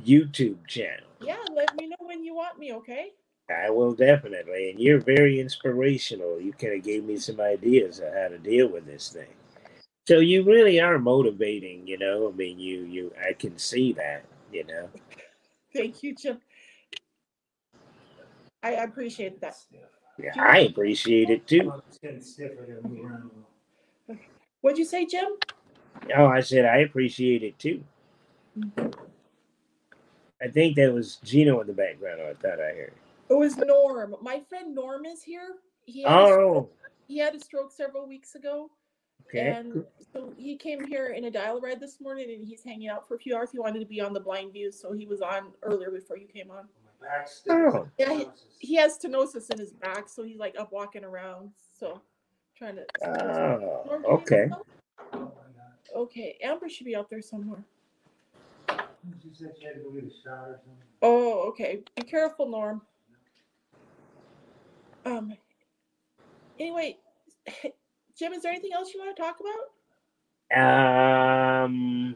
YouTube 0.05 0.65
channel. 0.67 1.05
Yeah. 1.21 1.37
Let 1.53 1.75
me 1.75 1.87
know 1.87 1.95
when 1.99 2.23
you 2.23 2.35
want 2.35 2.59
me. 2.59 2.73
Okay. 2.73 3.11
I 3.49 3.69
will 3.69 3.93
definitely, 3.93 4.71
and 4.71 4.79
you're 4.79 4.99
very 4.99 5.39
inspirational. 5.39 6.39
You 6.39 6.51
kind 6.51 6.73
of 6.73 6.83
gave 6.83 7.05
me 7.05 7.15
some 7.15 7.39
ideas 7.39 8.01
on 8.01 8.11
how 8.11 8.27
to 8.27 8.37
deal 8.37 8.67
with 8.67 8.85
this 8.85 9.09
thing. 9.09 9.29
So 10.05 10.19
you 10.19 10.43
really 10.43 10.79
are 10.81 10.99
motivating, 10.99 11.87
you 11.87 11.97
know. 11.97 12.29
I 12.29 12.31
mean, 12.35 12.59
you 12.59 12.83
you 12.83 13.13
I 13.25 13.33
can 13.33 13.57
see 13.57 13.93
that, 13.93 14.25
you 14.51 14.65
know. 14.65 14.89
Thank 15.73 16.03
you, 16.03 16.15
Jim. 16.15 16.39
I 18.63 18.71
appreciate 18.71 19.39
that. 19.41 19.55
Yeah, 20.17 20.31
I 20.37 20.59
appreciate 20.59 21.29
it 21.29 21.47
too. 21.47 21.71
What'd 24.61 24.79
you 24.79 24.85
say, 24.85 25.05
Jim? 25.05 25.27
Oh, 26.15 26.25
I 26.25 26.41
said 26.41 26.65
I 26.65 26.77
appreciate 26.79 27.43
it 27.43 27.57
too. 27.59 27.83
I 30.41 30.47
think 30.47 30.75
that 30.75 30.93
was 30.93 31.17
Gino 31.23 31.61
in 31.61 31.67
the 31.67 31.73
background. 31.73 32.21
I 32.21 32.33
thought 32.33 32.59
I 32.59 32.73
heard. 32.73 32.93
It 33.29 33.33
was 33.33 33.57
Norm. 33.57 34.15
My 34.21 34.41
friend 34.47 34.73
Norm 34.73 35.05
is 35.05 35.23
here. 35.23 35.55
He 35.85 36.05
Oh, 36.05 36.69
he 37.07 37.17
had 37.17 37.35
a 37.35 37.39
stroke 37.39 37.71
several 37.71 38.07
weeks 38.07 38.35
ago. 38.35 38.69
okay. 39.27 39.47
And 39.47 39.85
so 40.13 40.33
he 40.37 40.55
came 40.57 40.85
here 40.85 41.07
in 41.07 41.25
a 41.25 41.31
dial 41.31 41.59
ride 41.59 41.79
this 41.79 41.99
morning 41.99 42.29
and 42.31 42.45
he's 42.45 42.63
hanging 42.63 42.89
out 42.89 43.07
for 43.07 43.15
a 43.15 43.19
few 43.19 43.35
hours. 43.35 43.51
He 43.51 43.59
wanted 43.59 43.79
to 43.79 43.85
be 43.85 43.99
on 44.01 44.13
the 44.13 44.19
blind 44.19 44.53
view, 44.53 44.71
so 44.71 44.93
he 44.93 45.05
was 45.05 45.21
on 45.21 45.53
earlier 45.63 45.89
before 45.91 46.17
you 46.17 46.27
came 46.27 46.51
on. 46.51 46.67
Oh, 47.49 47.87
Yeah, 47.97 48.13
he, 48.13 48.27
he 48.59 48.75
has 48.75 48.97
stenosis 48.97 49.49
in 49.51 49.59
his 49.59 49.73
back, 49.73 50.09
so 50.09 50.23
he's 50.23 50.37
like 50.37 50.59
up 50.59 50.71
walking 50.71 51.03
around. 51.03 51.51
So 51.79 52.01
trying 52.55 52.75
to. 52.75 52.85
oh, 53.05 53.83
Norm, 53.85 54.05
okay. 54.05 54.49
Okay, 55.95 56.37
Amber 56.43 56.69
should 56.69 56.85
be 56.85 56.95
out 56.95 57.09
there 57.09 57.21
somewhere. 57.21 57.63
Oh, 61.01 61.47
okay. 61.49 61.83
Be 61.95 62.03
careful, 62.03 62.49
Norm. 62.49 62.81
Um. 65.05 65.33
Anyway, 66.59 66.97
Jim, 68.17 68.33
is 68.33 68.41
there 68.43 68.51
anything 68.51 68.73
else 68.73 68.93
you 68.93 68.99
want 68.99 69.15
to 69.15 69.21
talk 69.21 69.37
about? 69.39 69.71
Um, 70.53 72.15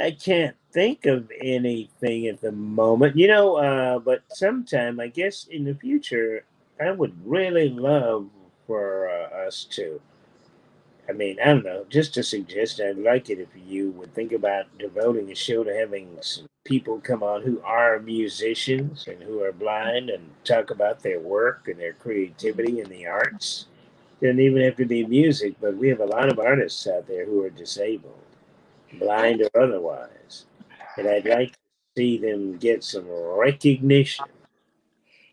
I 0.00 0.12
can't 0.12 0.56
think 0.72 1.06
of 1.06 1.30
anything 1.40 2.28
at 2.28 2.40
the 2.40 2.52
moment, 2.52 3.16
you 3.16 3.28
know. 3.28 3.56
Uh, 3.56 3.98
but 3.98 4.22
sometime, 4.28 5.00
I 5.00 5.08
guess, 5.08 5.46
in 5.50 5.64
the 5.64 5.74
future, 5.74 6.44
I 6.80 6.90
would 6.92 7.14
really 7.24 7.68
love 7.68 8.28
for 8.66 9.08
uh, 9.08 9.46
us 9.46 9.64
to. 9.72 10.00
I 11.08 11.12
mean, 11.12 11.38
I 11.40 11.46
don't 11.46 11.64
know, 11.64 11.86
just 11.88 12.16
a 12.16 12.22
suggestion. 12.22 12.88
I'd 12.88 12.98
like 12.98 13.30
it 13.30 13.38
if 13.38 13.48
you 13.66 13.92
would 13.92 14.12
think 14.14 14.32
about 14.32 14.66
devoting 14.78 15.30
a 15.30 15.34
show 15.34 15.62
to 15.62 15.72
having 15.72 16.18
some 16.20 16.46
people 16.64 17.00
come 17.00 17.22
on 17.22 17.42
who 17.42 17.60
are 17.62 18.00
musicians 18.00 19.06
and 19.06 19.22
who 19.22 19.42
are 19.42 19.52
blind 19.52 20.10
and 20.10 20.28
talk 20.44 20.70
about 20.70 21.00
their 21.00 21.20
work 21.20 21.68
and 21.68 21.78
their 21.78 21.92
creativity 21.92 22.80
in 22.80 22.88
the 22.90 23.06
arts. 23.06 23.66
It 24.20 24.26
Doesn't 24.26 24.40
even 24.40 24.62
have 24.62 24.76
to 24.76 24.84
be 24.84 25.06
music, 25.06 25.54
but 25.60 25.76
we 25.76 25.88
have 25.88 26.00
a 26.00 26.06
lot 26.06 26.28
of 26.28 26.40
artists 26.40 26.86
out 26.88 27.06
there 27.06 27.24
who 27.24 27.44
are 27.44 27.50
disabled, 27.50 28.18
blind 28.98 29.42
or 29.42 29.62
otherwise. 29.62 30.46
And 30.96 31.06
I'd 31.06 31.26
like 31.26 31.52
to 31.52 31.58
see 31.96 32.18
them 32.18 32.56
get 32.56 32.82
some 32.82 33.06
recognition. 33.08 34.24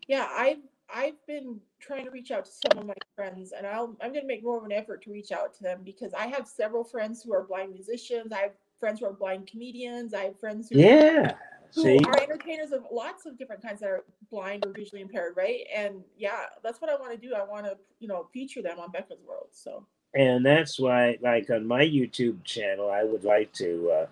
Yeah, 0.06 0.28
I've 0.30 0.58
I've 0.94 1.26
been 1.26 1.60
trying 1.80 2.04
to 2.04 2.10
reach 2.10 2.30
out 2.30 2.44
to 2.44 2.50
some 2.52 2.78
of 2.78 2.86
my 2.86 2.94
friends, 3.16 3.52
and 3.52 3.66
I'll 3.66 3.96
I'm 4.00 4.12
gonna 4.12 4.26
make 4.26 4.44
more 4.44 4.56
of 4.56 4.64
an 4.64 4.72
effort 4.72 5.02
to 5.04 5.10
reach 5.10 5.32
out 5.32 5.52
to 5.54 5.62
them 5.62 5.80
because 5.84 6.14
I 6.14 6.28
have 6.28 6.46
several 6.46 6.84
friends 6.84 7.22
who 7.22 7.34
are 7.34 7.42
blind 7.42 7.72
musicians. 7.72 8.32
I 8.32 8.38
have 8.38 8.52
friends 8.78 9.00
who 9.00 9.06
are 9.06 9.12
blind 9.12 9.48
comedians. 9.48 10.14
I 10.14 10.24
have 10.24 10.38
friends 10.38 10.68
who 10.70 10.78
Yeah. 10.78 11.34
who 11.74 11.82
See? 11.82 11.98
are 12.06 12.16
entertainers 12.20 12.70
of 12.70 12.86
lots 12.92 13.26
of 13.26 13.36
different 13.36 13.60
kinds 13.60 13.80
that 13.80 13.90
are 13.90 14.04
blind 14.30 14.64
or 14.64 14.72
visually 14.72 15.02
impaired, 15.02 15.36
right? 15.36 15.66
And 15.74 16.04
yeah, 16.16 16.44
that's 16.62 16.80
what 16.80 16.88
I 16.88 16.94
want 16.94 17.10
to 17.10 17.18
do. 17.18 17.34
I 17.34 17.42
want 17.42 17.66
to, 17.66 17.76
you 17.98 18.06
know, 18.06 18.28
feature 18.32 18.62
them 18.62 18.78
on 18.78 18.92
Becca's 18.92 19.20
World. 19.26 19.48
So 19.50 19.84
and 20.14 20.46
that's 20.46 20.78
why 20.78 21.18
like 21.20 21.50
on 21.50 21.66
my 21.66 21.84
youtube 21.84 22.42
channel 22.44 22.90
i 22.90 23.02
would 23.02 23.24
like 23.24 23.52
to 23.52 23.90
uh, 23.90 24.06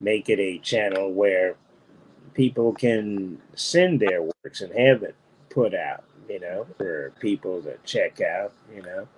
make 0.00 0.28
it 0.28 0.38
a 0.38 0.58
channel 0.58 1.12
where 1.12 1.56
people 2.34 2.72
can 2.72 3.40
send 3.54 3.98
their 3.98 4.22
works 4.22 4.60
and 4.60 4.72
have 4.78 5.02
it 5.02 5.14
put 5.48 5.74
out 5.74 6.04
you 6.28 6.40
know 6.40 6.66
for 6.76 7.12
people 7.20 7.62
to 7.62 7.76
check 7.84 8.20
out 8.20 8.52
you 8.74 8.82
know. 8.82 9.08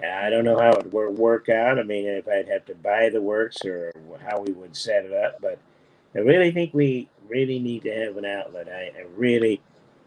I 0.00 0.30
don't 0.30 0.44
know 0.44 0.56
how 0.56 0.70
it 0.74 0.92
would 0.92 1.18
work 1.18 1.48
out. 1.48 1.78
I 1.78 1.82
mean 1.82 2.06
if 2.06 2.28
i'd 2.28 2.48
have 2.48 2.64
to 2.66 2.74
buy 2.74 3.08
the 3.10 3.20
works 3.20 3.64
or 3.64 3.92
how 4.24 4.40
we 4.40 4.52
would 4.52 4.76
set 4.76 5.04
it 5.04 5.12
up 5.12 5.40
but 5.40 5.58
i 6.14 6.20
really 6.20 6.50
think 6.52 6.72
we 6.72 7.08
really 7.28 7.58
need 7.58 7.82
to 7.82 7.94
have 7.94 8.16
an 8.16 8.24
outlet. 8.24 8.68
I, 8.68 8.98
I 8.98 9.04
really 9.16 9.60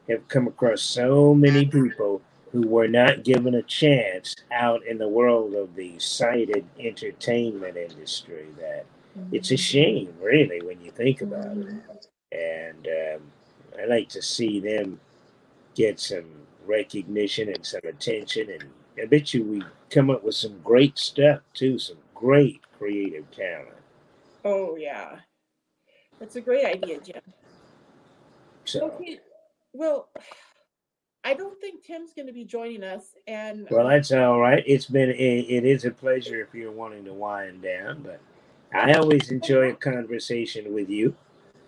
have 0.10 0.28
come 0.28 0.48
across 0.48 0.82
so 0.82 1.34
many 1.34 1.66
people 1.66 2.22
who 2.52 2.68
were 2.68 2.88
not 2.88 3.24
given 3.24 3.56
a 3.56 3.62
chance 3.62 4.36
out 4.52 4.86
in 4.86 4.98
the 4.98 5.08
world 5.08 5.54
of 5.54 5.76
the 5.76 5.98
sighted 6.00 6.66
entertainment 6.80 7.78
industry 7.78 8.48
that 8.60 8.86
it's 9.32 9.52
a 9.52 9.58
shame 9.58 10.14
really 10.22 10.62
when 10.62 10.82
you 10.82 10.92
think 10.92 11.22
about 11.22 11.58
it. 11.58 11.68
And 12.32 12.88
um, 12.88 13.22
i 13.80 13.86
like 13.86 14.10
to 14.10 14.22
see 14.22 14.60
them 14.60 15.00
get 15.76 16.00
some 16.00 16.26
recognition 16.66 17.50
and 17.50 17.66
some 17.66 17.82
attention 17.86 18.50
and 18.50 18.64
i 19.02 19.06
bet 19.06 19.34
you 19.34 19.44
we 19.44 19.64
come 19.90 20.10
up 20.10 20.24
with 20.24 20.36
some 20.36 20.60
great 20.64 20.98
stuff 20.98 21.40
too 21.54 21.80
some 21.80 21.98
great 22.22 22.62
creative 22.78 23.30
talent. 23.32 23.70
Oh 24.46 24.76
yeah, 24.76 25.18
that's 26.20 26.36
a 26.36 26.42
great 26.42 26.66
idea, 26.66 27.00
Jim. 27.00 27.22
So, 28.66 28.92
Okay, 28.92 29.20
well, 29.74 30.10
I 31.24 31.36
don't 31.36 31.60
think 31.62 31.86
Tim's 31.86 32.14
going 32.16 32.26
to 32.26 32.34
be 32.34 32.46
joining 32.46 32.84
us, 32.84 33.16
and 33.28 33.68
well, 33.70 33.86
um, 33.86 33.92
that's 33.92 34.12
all 34.12 34.40
right. 34.40 34.64
It's 34.66 34.88
been 34.88 35.12
a, 35.12 35.40
it 35.40 35.66
is 35.66 35.86
a 35.86 35.92
pleasure 35.92 36.42
if 36.42 36.56
you're 36.56 36.72
wanting 36.72 37.06
to 37.06 37.14
wind 37.14 37.62
down, 37.62 38.02
but 38.02 38.20
I 38.74 38.94
always 38.94 39.30
enjoy 39.30 39.70
a 39.70 39.76
conversation 39.76 40.74
with 40.74 40.90
you. 40.90 41.16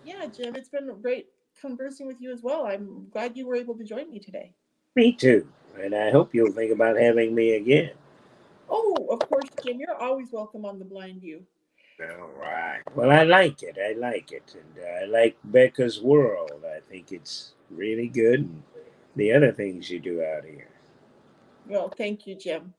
yeah, 0.03 0.25
Jim, 0.25 0.55
it's 0.55 0.69
been 0.69 0.89
great 1.03 1.27
conversing 1.63 2.05
with 2.05 2.19
you 2.19 2.31
as 2.31 2.43
well. 2.43 2.65
I'm 2.65 3.07
glad 3.09 3.37
you 3.37 3.47
were 3.47 3.55
able 3.55 3.75
to 3.75 3.83
join 3.85 4.11
me 4.11 4.19
today. 4.19 4.51
Me 4.97 5.13
too, 5.13 5.47
and 5.81 5.95
I 5.95 6.11
hope 6.11 6.35
you'll 6.35 6.51
think 6.51 6.71
about 6.71 6.97
having 6.97 7.33
me 7.33 7.55
again. 7.55 7.91
Oh, 8.69 9.07
of 9.09 9.19
course, 9.29 9.49
Jim, 9.63 9.79
you're 9.79 9.95
always 9.95 10.27
welcome 10.31 10.65
on 10.65 10.77
the 10.77 10.85
Blind 10.85 11.21
View. 11.21 11.45
All 12.01 12.31
right. 12.37 12.81
Well, 12.95 13.11
I 13.11 13.23
like 13.23 13.63
it. 13.63 13.77
I 13.79 13.97
like 13.97 14.33
it, 14.33 14.55
and 14.55 14.83
uh, 14.83 15.03
I 15.03 15.05
like 15.05 15.37
Becca's 15.45 16.01
World. 16.01 16.51
I 16.65 16.79
think 16.91 17.13
it's 17.13 17.53
really 17.71 18.09
good, 18.09 18.41
and 18.41 18.63
the 19.15 19.31
other 19.31 19.53
things 19.53 19.89
you 19.89 19.99
do 19.99 20.21
out 20.21 20.43
here. 20.43 20.69
Well, 21.67 21.93
thank 21.97 22.27
you, 22.27 22.35
Jim. 22.35 22.73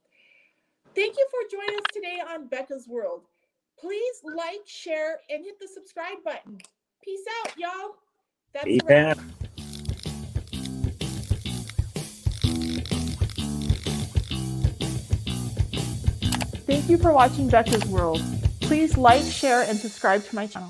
Thank 0.94 1.16
you 1.16 1.26
for 1.30 1.56
joining 1.56 1.78
us 1.78 1.86
today 1.92 2.20
on 2.32 2.48
Becca's 2.48 2.86
World. 2.86 3.22
Please 3.78 4.16
like, 4.24 4.66
share, 4.66 5.20
and 5.30 5.42
hit 5.42 5.58
the 5.58 5.68
subscribe 5.68 6.22
button. 6.22 6.58
Peace 7.02 7.24
out, 7.42 7.58
y'all. 7.58 7.96
That's 8.54 8.66
Peace 8.66 8.80
a 8.82 8.86
wrap. 8.86 9.18
Thank 16.66 16.88
you 16.88 16.98
for 16.98 17.12
watching 17.12 17.48
Becca's 17.48 17.84
World. 17.86 18.22
Please 18.60 18.96
like, 18.96 19.24
share, 19.24 19.62
and 19.62 19.76
subscribe 19.76 20.24
to 20.26 20.34
my 20.36 20.46
channel. 20.46 20.62